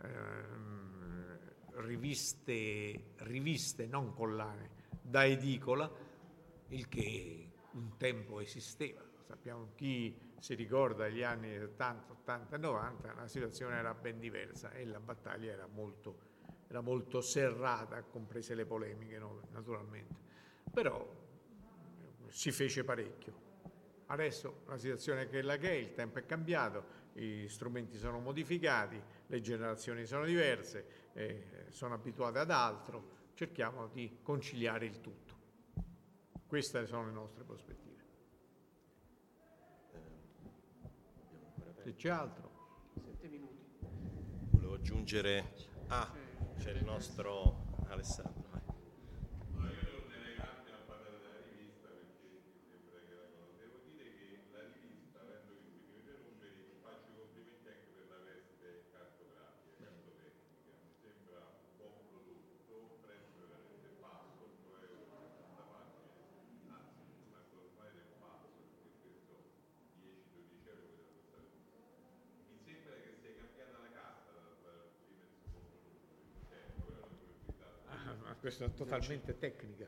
ehm, 0.03 1.39
riviste, 1.75 3.13
riviste 3.17 3.85
non 3.85 4.13
collane 4.13 4.69
da 5.01 5.25
edicola, 5.25 5.89
il 6.69 6.87
che 6.89 7.46
un 7.77 7.97
tempo 7.97 8.39
esisteva. 8.39 9.01
Sappiamo 9.25 9.69
chi 9.75 10.17
si 10.39 10.55
ricorda 10.55 11.07
gli 11.07 11.21
anni 11.21 11.57
70, 11.57 12.11
80 12.11 12.55
e 12.55 12.59
90, 12.59 13.13
la 13.13 13.27
situazione 13.27 13.75
era 13.75 13.93
ben 13.93 14.19
diversa 14.19 14.71
e 14.71 14.85
la 14.85 14.99
battaglia 14.99 15.51
era 15.51 15.67
molto, 15.67 16.19
era 16.67 16.81
molto 16.81 17.21
serrata, 17.21 18.01
comprese 18.03 18.55
le 18.55 18.65
polemiche 18.65 19.19
naturalmente. 19.51 20.15
Però 20.71 21.25
si 22.27 22.51
fece 22.51 22.83
parecchio. 22.83 23.45
Adesso 24.07 24.61
la 24.67 24.77
situazione 24.77 25.23
è 25.23 25.29
quella 25.29 25.57
che 25.57 25.69
è, 25.69 25.73
il 25.73 25.93
tempo 25.93 26.19
è 26.19 26.25
cambiato, 26.25 26.95
gli 27.13 27.47
strumenti 27.47 27.97
sono 27.97 28.19
modificati, 28.19 29.01
le 29.27 29.41
generazioni 29.41 30.05
sono 30.05 30.23
diverse, 30.23 31.09
eh, 31.13 31.65
sono 31.69 31.95
abituate 31.95 32.39
ad 32.39 32.51
altro, 32.51 33.15
cerchiamo 33.33 33.87
di 33.87 34.19
conciliare 34.21 34.85
il 34.85 35.01
tutto. 35.01 35.26
Queste 36.47 36.85
sono 36.87 37.05
le 37.05 37.11
nostre 37.11 37.43
prospettive. 37.43 38.03
Se 41.83 41.93
c'è 41.95 42.09
altro. 42.09 42.91
Sette 43.03 43.27
minuti. 43.27 43.65
Volevo 44.51 44.75
aggiungere... 44.75 45.53
Ah, 45.87 46.09
c'è 46.57 46.71
il 46.71 46.83
nostro 46.85 47.65
Alessandro. 47.87 48.46
Questa 78.57 78.65
è 78.65 78.73
totalmente 78.73 79.37
tecnica. 79.37 79.85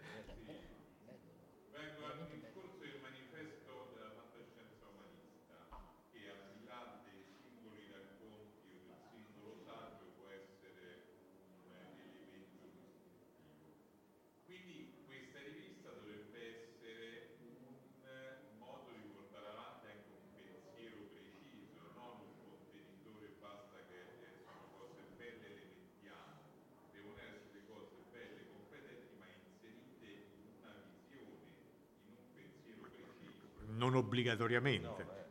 Non 33.79 33.95
obbligatoriamente. 33.95 35.03
No, 35.03 35.28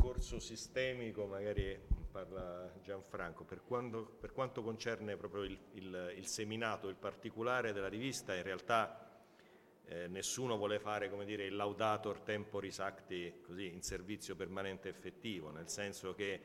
discorso 0.00 0.40
sistemico 0.40 1.26
magari 1.26 1.78
parla 2.10 2.72
Gianfranco, 2.82 3.44
per, 3.44 3.60
quando, 3.62 4.02
per 4.02 4.32
quanto 4.32 4.62
concerne 4.62 5.14
proprio 5.14 5.42
il, 5.42 5.58
il, 5.72 6.14
il, 6.16 6.26
seminato, 6.26 6.88
il 6.88 6.96
particolare 6.96 7.74
della 7.74 7.88
rivista, 7.88 8.34
in 8.34 8.42
realtà 8.42 9.10
eh, 9.84 10.08
nessuno 10.08 10.56
vuole 10.56 10.78
fare 10.78 11.10
come 11.10 11.26
dire, 11.26 11.44
il 11.44 11.54
laudator 11.54 12.20
temporis 12.20 12.78
acti 12.78 13.42
così, 13.42 13.66
in 13.66 13.82
servizio 13.82 14.34
permanente 14.34 14.88
effettivo, 14.88 15.50
nel 15.50 15.68
senso 15.68 16.14
che 16.14 16.40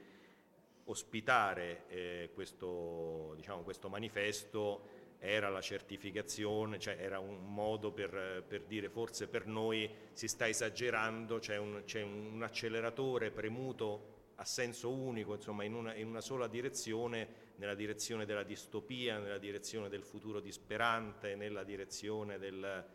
ospitare 0.83 1.85
eh, 1.87 2.31
questo, 2.33 3.35
diciamo, 3.37 3.61
questo 3.61 3.87
manifesto 3.87 4.94
era 5.27 5.49
la 5.49 5.61
certificazione, 5.61 6.79
cioè 6.79 6.97
era 6.99 7.19
un 7.19 7.53
modo 7.53 7.91
per, 7.91 8.43
per, 8.47 8.63
dire 8.63 8.89
forse 8.89 9.27
per 9.27 9.45
noi 9.45 9.89
si 10.13 10.27
sta 10.27 10.47
esagerando, 10.47 11.39
c'è 11.39 11.57
un, 11.57 11.81
c'è 11.85 12.01
un 12.01 12.41
acceleratore 12.43 13.31
premuto 13.31 14.13
a 14.35 14.45
senso 14.45 14.91
unico, 14.91 15.33
insomma 15.33 15.63
in 15.63 15.73
una, 15.73 15.95
in 15.95 16.07
una, 16.07 16.21
sola 16.21 16.47
direzione, 16.47 17.53
nella 17.55 17.75
direzione 17.75 18.25
della 18.25 18.43
distopia, 18.43 19.17
nella 19.17 19.37
direzione 19.37 19.87
del 19.89 20.03
futuro 20.03 20.39
disperante, 20.39 21.35
nella 21.35 21.63
direzione 21.63 22.37
del, 22.37 22.85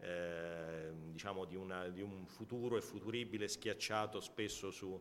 eh, 0.00 0.90
diciamo 1.12 1.44
di, 1.44 1.56
una, 1.56 1.88
di, 1.88 2.02
un 2.02 2.26
futuro 2.26 2.76
e 2.76 2.80
futuribile 2.80 3.46
schiacciato 3.46 4.20
spesso 4.20 4.70
su, 4.70 5.00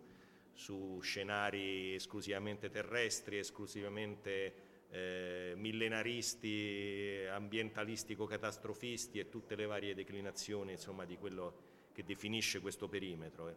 su 0.54 1.00
scenari 1.02 1.96
esclusivamente 1.96 2.70
terrestri, 2.70 3.40
esclusivamente 3.40 4.68
eh, 4.92 5.54
millenaristi, 5.56 7.26
ambientalistico-catastrofisti 7.30 9.20
e 9.20 9.30
tutte 9.30 9.56
le 9.56 9.66
varie 9.66 9.94
declinazioni 9.94 10.72
insomma, 10.74 11.06
di 11.06 11.18
quello 11.18 11.68
che 11.94 12.04
definisce 12.04 12.60
questo 12.60 12.88
perimetro. 12.88 13.50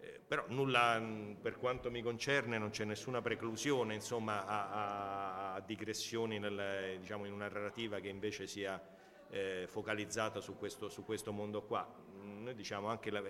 Eh, 0.00 0.20
però 0.26 0.44
nulla, 0.48 1.02
per 1.40 1.56
quanto 1.56 1.90
mi 1.90 2.02
concerne, 2.02 2.58
non 2.58 2.70
c'è 2.70 2.84
nessuna 2.84 3.20
preclusione 3.20 3.94
insomma, 3.94 4.46
a, 4.46 4.70
a, 4.70 5.54
a 5.54 5.60
digressioni 5.60 6.38
nel, 6.38 6.98
diciamo, 7.00 7.24
in 7.24 7.32
una 7.32 7.48
narrativa 7.48 7.98
che 7.98 8.08
invece 8.08 8.46
sia 8.46 8.80
eh, 9.30 9.66
focalizzata 9.68 10.40
su 10.40 10.56
questo, 10.56 10.88
su 10.88 11.04
questo, 11.04 11.32
mondo 11.32 11.62
qua. 11.62 11.86
Noi 12.22 12.54
diciamo 12.54 12.88
anche 12.88 13.10
la, 13.10 13.22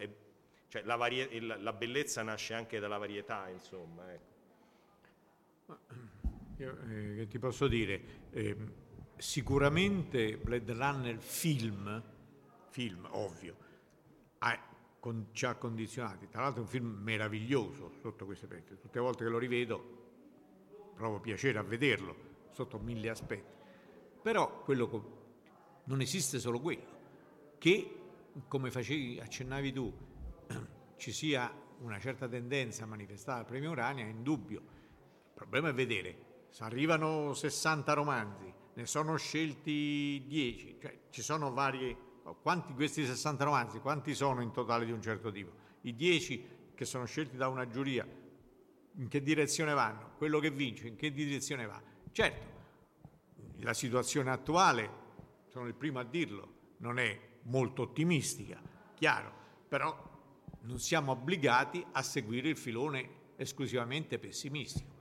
cioè 0.68 0.82
la, 0.82 0.96
varie, 0.96 1.40
la, 1.40 1.72
bellezza 1.72 2.22
nasce 2.22 2.54
anche 2.54 2.78
dalla 2.78 2.98
varietà, 2.98 3.48
insomma. 3.48 4.12
Ecco. 4.12 4.36
Io, 6.58 6.76
eh, 6.88 7.26
ti 7.28 7.38
posso 7.38 7.68
dire, 7.68 8.28
eh, 8.30 8.56
sicuramente 9.16 10.36
Blade 10.38 10.72
Runner 10.72 11.16
film, 11.18 12.02
film 12.70 13.06
ovvio, 13.12 13.56
ha, 14.38 14.58
con, 14.98 15.28
ci 15.30 15.46
ha 15.46 15.54
condizionati. 15.54 16.28
Tra 16.28 16.42
l'altro 16.42 16.62
è 16.62 16.64
un 16.64 16.70
film 16.70 16.98
meraviglioso 17.00 17.92
sotto 18.00 18.24
questi 18.24 18.46
aspetti. 18.46 18.76
Tutte 18.76 18.98
le 18.98 19.00
volte 19.00 19.22
che 19.24 19.30
lo 19.30 19.38
rivedo 19.38 19.96
provo 20.94 21.20
piacere 21.20 21.58
a 21.58 21.62
vederlo 21.62 22.16
sotto 22.50 22.78
mille 22.78 23.08
aspetti. 23.08 23.54
Però 24.20 24.62
quello 24.64 24.88
co- 24.88 25.16
non 25.84 26.00
esiste 26.00 26.40
solo 26.40 26.58
quello, 26.58 26.96
che 27.58 28.00
come 28.48 28.72
facevi, 28.72 29.20
accennavi 29.20 29.72
tu, 29.72 29.96
ci 30.96 31.12
sia 31.12 31.52
una 31.78 32.00
certa 32.00 32.26
tendenza 32.26 32.82
a 32.82 32.86
manifestare 32.88 33.40
al 33.40 33.46
premio 33.46 33.70
Urania 33.70 34.04
è 34.04 34.08
indubbio. 34.08 34.58
Il 34.58 35.34
problema 35.34 35.68
è 35.68 35.72
vedere 35.72 36.27
arrivano 36.60 37.34
60 37.34 37.92
romanzi, 37.92 38.52
ne 38.74 38.86
sono 38.86 39.16
scelti 39.16 40.24
10, 40.26 40.78
cioè 40.80 40.98
ci 41.10 41.22
sono 41.22 41.52
varie... 41.52 42.06
Quanti 42.42 42.74
questi 42.74 43.06
60 43.06 43.44
romanzi, 43.44 43.78
quanti 43.78 44.14
sono 44.14 44.42
in 44.42 44.50
totale 44.50 44.84
di 44.84 44.92
un 44.92 45.00
certo 45.00 45.32
tipo? 45.32 45.50
I 45.82 45.94
10 45.94 46.72
che 46.74 46.84
sono 46.84 47.06
scelti 47.06 47.38
da 47.38 47.48
una 47.48 47.66
giuria, 47.66 48.06
in 48.96 49.08
che 49.08 49.22
direzione 49.22 49.72
vanno? 49.72 50.10
Quello 50.18 50.38
che 50.38 50.50
vince, 50.50 50.88
in 50.88 50.96
che 50.96 51.10
direzione 51.10 51.64
va? 51.64 51.80
Certo, 52.12 52.46
la 53.60 53.72
situazione 53.72 54.30
attuale, 54.30 54.90
sono 55.46 55.68
il 55.68 55.74
primo 55.74 56.00
a 56.00 56.04
dirlo, 56.04 56.52
non 56.78 56.98
è 56.98 57.18
molto 57.44 57.82
ottimistica, 57.82 58.60
chiaro, 58.94 59.32
però 59.66 59.96
non 60.62 60.78
siamo 60.78 61.12
obbligati 61.12 61.82
a 61.92 62.02
seguire 62.02 62.50
il 62.50 62.58
filone 62.58 63.08
esclusivamente 63.36 64.18
pessimistico. 64.18 64.97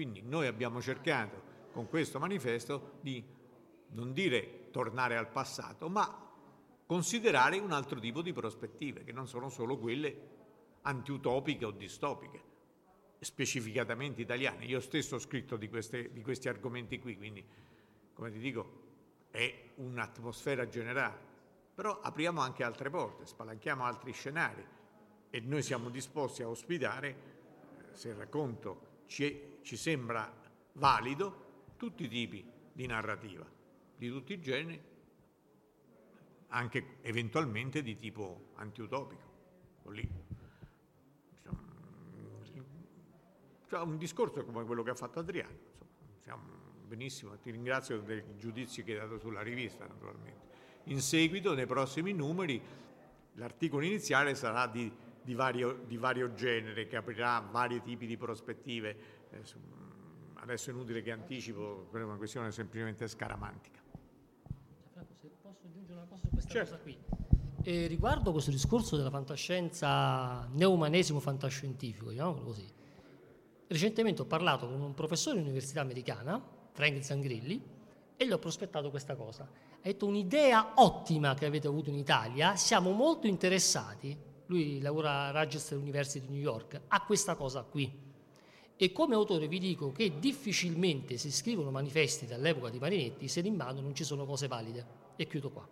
Quindi 0.00 0.22
noi 0.22 0.46
abbiamo 0.46 0.80
cercato 0.80 1.42
con 1.72 1.86
questo 1.86 2.18
manifesto 2.18 2.92
di 3.02 3.22
non 3.88 4.14
dire 4.14 4.70
tornare 4.70 5.14
al 5.18 5.28
passato, 5.28 5.90
ma 5.90 6.26
considerare 6.86 7.58
un 7.58 7.70
altro 7.70 8.00
tipo 8.00 8.22
di 8.22 8.32
prospettive, 8.32 9.04
che 9.04 9.12
non 9.12 9.28
sono 9.28 9.50
solo 9.50 9.76
quelle 9.76 10.28
antiutopiche 10.80 11.66
o 11.66 11.70
distopiche, 11.70 12.42
specificatamente 13.18 14.22
italiane. 14.22 14.64
Io 14.64 14.80
stesso 14.80 15.16
ho 15.16 15.18
scritto 15.18 15.58
di, 15.58 15.68
queste, 15.68 16.10
di 16.10 16.22
questi 16.22 16.48
argomenti 16.48 16.98
qui, 16.98 17.18
quindi, 17.18 17.44
come 18.14 18.30
ti 18.30 18.38
dico, 18.38 19.26
è 19.30 19.72
un'atmosfera 19.74 20.66
generale. 20.66 21.20
Però 21.74 22.00
apriamo 22.00 22.40
anche 22.40 22.64
altre 22.64 22.88
porte, 22.88 23.26
spalanchiamo 23.26 23.84
altri 23.84 24.12
scenari. 24.12 24.66
e 25.28 25.40
noi 25.40 25.62
siamo 25.62 25.90
disposti 25.90 26.42
a 26.42 26.48
ospitare, 26.48 27.28
se 27.92 28.14
racconto 28.14 28.89
ci, 29.10 29.58
ci 29.62 29.76
sembra 29.76 30.32
valido, 30.74 31.48
tutti 31.76 32.04
i 32.04 32.08
tipi 32.08 32.48
di 32.72 32.86
narrativa, 32.86 33.44
di 33.96 34.08
tutti 34.08 34.32
i 34.34 34.40
generi, 34.40 34.80
anche 36.48 36.98
eventualmente 37.02 37.82
di 37.82 37.96
tipo 37.96 38.52
antiutopico. 38.54 39.28
Lì. 39.88 40.08
Cioè, 43.68 43.80
un 43.80 43.98
discorso 43.98 44.44
come 44.44 44.64
quello 44.64 44.84
che 44.84 44.90
ha 44.90 44.94
fatto 44.94 45.18
Adriano. 45.18 45.58
Insomma, 46.18 46.52
benissimo, 46.86 47.36
ti 47.38 47.50
ringrazio 47.50 48.00
dei 48.02 48.22
giudizi 48.36 48.84
che 48.84 48.92
hai 48.92 48.98
dato 48.98 49.18
sulla 49.18 49.42
rivista 49.42 49.86
naturalmente. 49.86 50.48
In 50.84 51.00
seguito, 51.00 51.54
nei 51.54 51.66
prossimi 51.66 52.12
numeri, 52.12 52.62
l'articolo 53.34 53.84
iniziale 53.84 54.36
sarà 54.36 54.68
di, 54.68 54.92
di, 55.30 55.36
vario, 55.36 55.84
di 55.86 55.96
vario, 55.96 56.32
genere, 56.34 56.88
che 56.88 56.96
aprirà 56.96 57.38
vari 57.38 57.80
tipi 57.82 58.06
di 58.06 58.16
prospettive. 58.16 58.96
Eh, 59.30 59.42
adesso 60.34 60.70
è 60.70 60.72
inutile 60.72 61.02
che 61.02 61.12
anticipo, 61.12 61.88
è 61.92 62.02
una 62.02 62.16
questione 62.16 62.50
semplicemente 62.50 63.06
scaramantica. 63.06 63.78
Franco, 64.92 65.14
se 65.14 65.30
posso 65.40 65.66
aggiungere 65.66 65.98
una 65.98 66.08
cosa 66.08 66.22
su 66.22 66.28
questa 66.30 66.50
certo. 66.50 66.70
cosa 66.70 66.82
qui. 66.82 66.98
E 67.62 67.86
riguardo 67.86 68.32
questo 68.32 68.50
discorso 68.50 68.96
della 68.96 69.10
fantascienza, 69.10 70.48
neoumanesimo 70.52 71.20
fantascientifico, 71.20 72.10
diciamo 72.10 72.34
così, 72.34 72.66
recentemente 73.68 74.22
ho 74.22 74.24
parlato 74.26 74.66
con 74.66 74.80
un 74.80 74.94
professore 74.94 75.36
di 75.36 75.42
università 75.42 75.80
americana, 75.80 76.42
Frank 76.72 77.04
Zangrilli, 77.04 77.62
e 78.16 78.26
gli 78.26 78.32
ho 78.32 78.38
prospettato 78.38 78.90
questa 78.90 79.14
cosa. 79.14 79.44
Ha 79.44 79.78
detto 79.82 80.06
un'idea 80.06 80.72
ottima 80.76 81.34
che 81.34 81.46
avete 81.46 81.68
avuto 81.68 81.90
in 81.90 81.96
Italia, 81.96 82.56
siamo 82.56 82.90
molto 82.90 83.26
interessati, 83.26 84.28
lui 84.50 84.80
lavora 84.80 85.26
a 85.26 85.30
Rochester 85.30 85.78
University 85.78 86.26
di 86.26 86.32
New 86.32 86.42
York, 86.42 86.80
a 86.88 87.00
questa 87.04 87.36
cosa 87.36 87.62
qui. 87.62 88.08
E 88.76 88.92
come 88.92 89.14
autore 89.14 89.46
vi 89.46 89.58
dico 89.58 89.92
che 89.92 90.18
difficilmente 90.18 91.16
si 91.18 91.30
scrivono 91.30 91.70
manifesti 91.70 92.26
dall'epoca 92.26 92.70
di 92.70 92.78
Marinetti 92.78 93.28
se 93.28 93.40
in 93.40 93.54
mano 93.54 93.80
non 93.80 93.94
ci 93.94 94.04
sono 94.04 94.24
cose 94.24 94.48
valide. 94.48 94.98
E 95.16 95.26
chiudo 95.26 95.50
qua. 95.50 95.68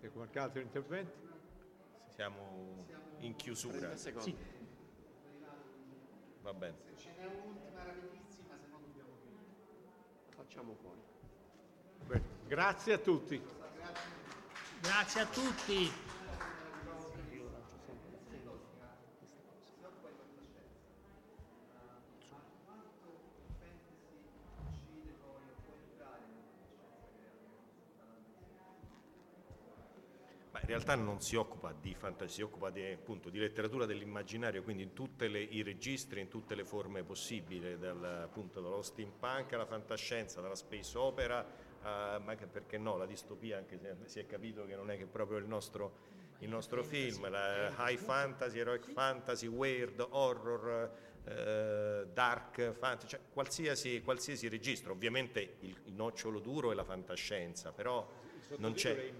C'è 0.00 0.10
qualche 0.10 0.38
altro 0.38 0.60
intervento? 0.60 1.12
Siamo 2.08 2.86
in 3.20 3.36
chiusura. 3.36 3.94
Sì. 3.96 4.34
Va 6.42 6.54
bene. 6.54 6.76
Se 6.84 6.96
ce 6.96 7.14
n'è 7.18 7.26
un'ultima 7.26 7.84
rapidissima, 7.84 8.56
se 8.56 8.66
no 8.68 8.78
dobbiamo 8.80 9.10
chiudere. 9.20 9.44
Facciamo 10.34 10.74
fuori. 10.80 11.00
Grazie 12.46 12.92
a 12.94 12.98
tutti. 12.98 13.61
Grazie 14.82 15.20
a 15.20 15.26
tutti. 15.26 16.10
in 30.62 30.68
realtà 30.68 30.94
non 30.94 31.20
si 31.20 31.34
occupa 31.36 31.74
di 31.78 31.92
fantasia, 31.94 32.34
si 32.34 32.42
occupa 32.42 32.70
di, 32.70 32.84
appunto, 32.84 33.30
di 33.30 33.38
letteratura 33.38 33.84
dell'immaginario, 33.84 34.62
quindi 34.62 34.84
in 34.84 34.92
tutti 34.92 35.24
i 35.24 35.62
registri, 35.62 36.20
in 36.20 36.28
tutte 36.28 36.54
le 36.54 36.64
forme 36.64 37.02
possibili, 37.02 37.78
dal, 37.78 38.02
appunto, 38.24 38.60
dallo 38.60 38.80
steampunk 38.80 39.52
alla 39.52 39.66
fantascienza, 39.66 40.40
dalla 40.40 40.54
space 40.54 40.96
opera, 40.96 41.44
uh, 41.82 42.22
ma 42.22 42.30
anche 42.30 42.46
perché 42.46 42.78
no, 42.78 42.96
la 42.96 43.06
distopia, 43.06 43.58
anche 43.58 43.78
se 43.78 43.96
si 44.04 44.18
è 44.20 44.26
capito 44.26 44.64
che 44.66 44.74
non 44.74 44.90
è 44.90 44.96
che 44.96 45.06
proprio 45.06 45.38
il 45.38 45.46
nostro, 45.46 46.20
il 46.38 46.48
nostro 46.48 46.82
film, 46.82 47.28
la 47.28 47.72
high 47.78 47.98
fantasy, 47.98 48.58
heroic 48.58 48.90
fantasy, 48.90 49.46
weird, 49.46 50.04
horror, 50.10 50.90
uh, 51.24 52.08
dark 52.12 52.72
fantasy, 52.72 53.06
cioè 53.08 53.20
qualsiasi, 53.32 54.02
qualsiasi 54.02 54.48
registro, 54.48 54.92
ovviamente 54.92 55.56
il, 55.60 55.76
il 55.84 55.92
nocciolo 55.92 56.40
duro 56.40 56.72
è 56.72 56.74
la 56.74 56.84
fantascienza, 56.84 57.72
però 57.72 58.08
non 58.58 58.74
c'è 58.74 59.12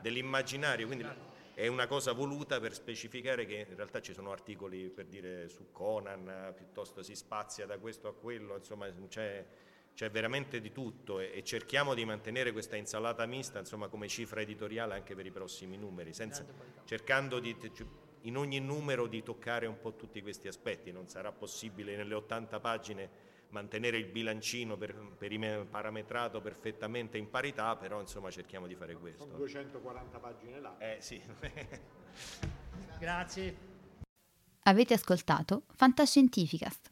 dell'immaginario, 0.00 0.86
quindi 0.86 1.06
è 1.54 1.66
una 1.66 1.86
cosa 1.86 2.12
voluta 2.12 2.58
per 2.60 2.72
specificare 2.72 3.44
che 3.44 3.66
in 3.68 3.76
realtà 3.76 4.00
ci 4.00 4.14
sono 4.14 4.32
articoli 4.32 4.88
per 4.88 5.06
dire 5.06 5.48
su 5.48 5.70
Conan, 5.70 6.52
piuttosto 6.56 7.02
si 7.02 7.14
spazia 7.14 7.66
da 7.66 7.78
questo 7.78 8.08
a 8.08 8.14
quello, 8.14 8.56
insomma 8.56 8.88
c'è, 9.08 9.44
c'è 9.94 10.10
veramente 10.10 10.60
di 10.60 10.72
tutto 10.72 11.20
e, 11.20 11.30
e, 11.34 11.42
cerchiamo 11.44 11.94
di 11.94 12.04
mantenere 12.04 12.52
questa 12.52 12.76
insalata 12.76 13.26
mista 13.26 13.58
insomma, 13.58 13.88
come 13.88 14.08
cifra 14.08 14.40
editoriale 14.40 14.94
anche 14.94 15.14
per 15.14 15.26
i 15.26 15.30
prossimi 15.30 15.76
numeri, 15.76 16.12
senza, 16.12 16.44
cercando 16.84 17.38
di, 17.38 17.56
in 18.22 18.36
ogni 18.36 18.60
numero 18.60 19.06
di 19.06 19.22
toccare 19.22 19.66
un 19.66 19.78
po' 19.80 19.94
tutti 19.94 20.22
questi 20.22 20.48
aspetti, 20.48 20.92
non 20.92 21.08
sarà 21.08 21.32
possibile 21.32 21.96
nelle 21.96 22.14
80 22.14 22.60
pagine 22.60 23.30
mantenere 23.52 23.98
il 23.98 24.06
bilancino 24.06 24.76
per, 24.76 24.94
per 25.16 25.66
parametrato 25.70 26.40
perfettamente 26.40 27.18
in 27.18 27.28
parità, 27.30 27.76
però 27.76 28.00
insomma 28.00 28.30
cerchiamo 28.30 28.66
di 28.66 28.74
fare 28.74 28.94
questo. 28.96 29.24
Sono 29.24 29.36
240 29.36 30.18
pagine 30.18 30.60
là. 30.60 30.76
Eh 30.78 30.96
sì. 31.00 31.20
Grazie. 32.98 33.70
Avete 34.64 34.94
ascoltato 34.94 35.64
Fantascientificast, 35.74 36.91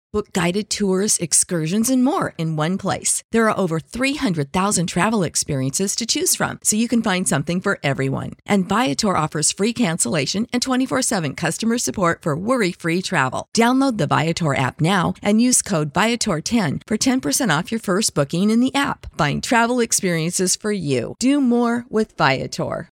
Book 0.13 0.33
guided 0.33 0.69
tours, 0.69 1.17
excursions, 1.19 1.89
and 1.89 2.03
more 2.03 2.33
in 2.37 2.57
one 2.57 2.77
place. 2.77 3.23
There 3.31 3.49
are 3.49 3.57
over 3.57 3.79
300,000 3.79 4.87
travel 4.87 5.23
experiences 5.23 5.95
to 5.95 6.05
choose 6.05 6.35
from, 6.35 6.59
so 6.63 6.75
you 6.75 6.89
can 6.89 7.01
find 7.01 7.25
something 7.25 7.61
for 7.61 7.79
everyone. 7.81 8.31
And 8.45 8.67
Viator 8.67 9.15
offers 9.15 9.53
free 9.53 9.71
cancellation 9.71 10.47
and 10.51 10.61
24 10.61 11.01
7 11.01 11.33
customer 11.35 11.77
support 11.77 12.23
for 12.23 12.35
worry 12.35 12.73
free 12.73 13.01
travel. 13.01 13.47
Download 13.55 13.97
the 13.97 14.07
Viator 14.07 14.53
app 14.53 14.81
now 14.81 15.13
and 15.23 15.41
use 15.41 15.61
code 15.61 15.93
Viator10 15.93 16.81
for 16.85 16.97
10% 16.97 17.59
off 17.59 17.71
your 17.71 17.79
first 17.79 18.13
booking 18.13 18.49
in 18.49 18.59
the 18.59 18.75
app. 18.75 19.17
Find 19.17 19.41
travel 19.41 19.79
experiences 19.79 20.57
for 20.57 20.73
you. 20.73 21.15
Do 21.19 21.39
more 21.39 21.85
with 21.89 22.17
Viator. 22.17 22.89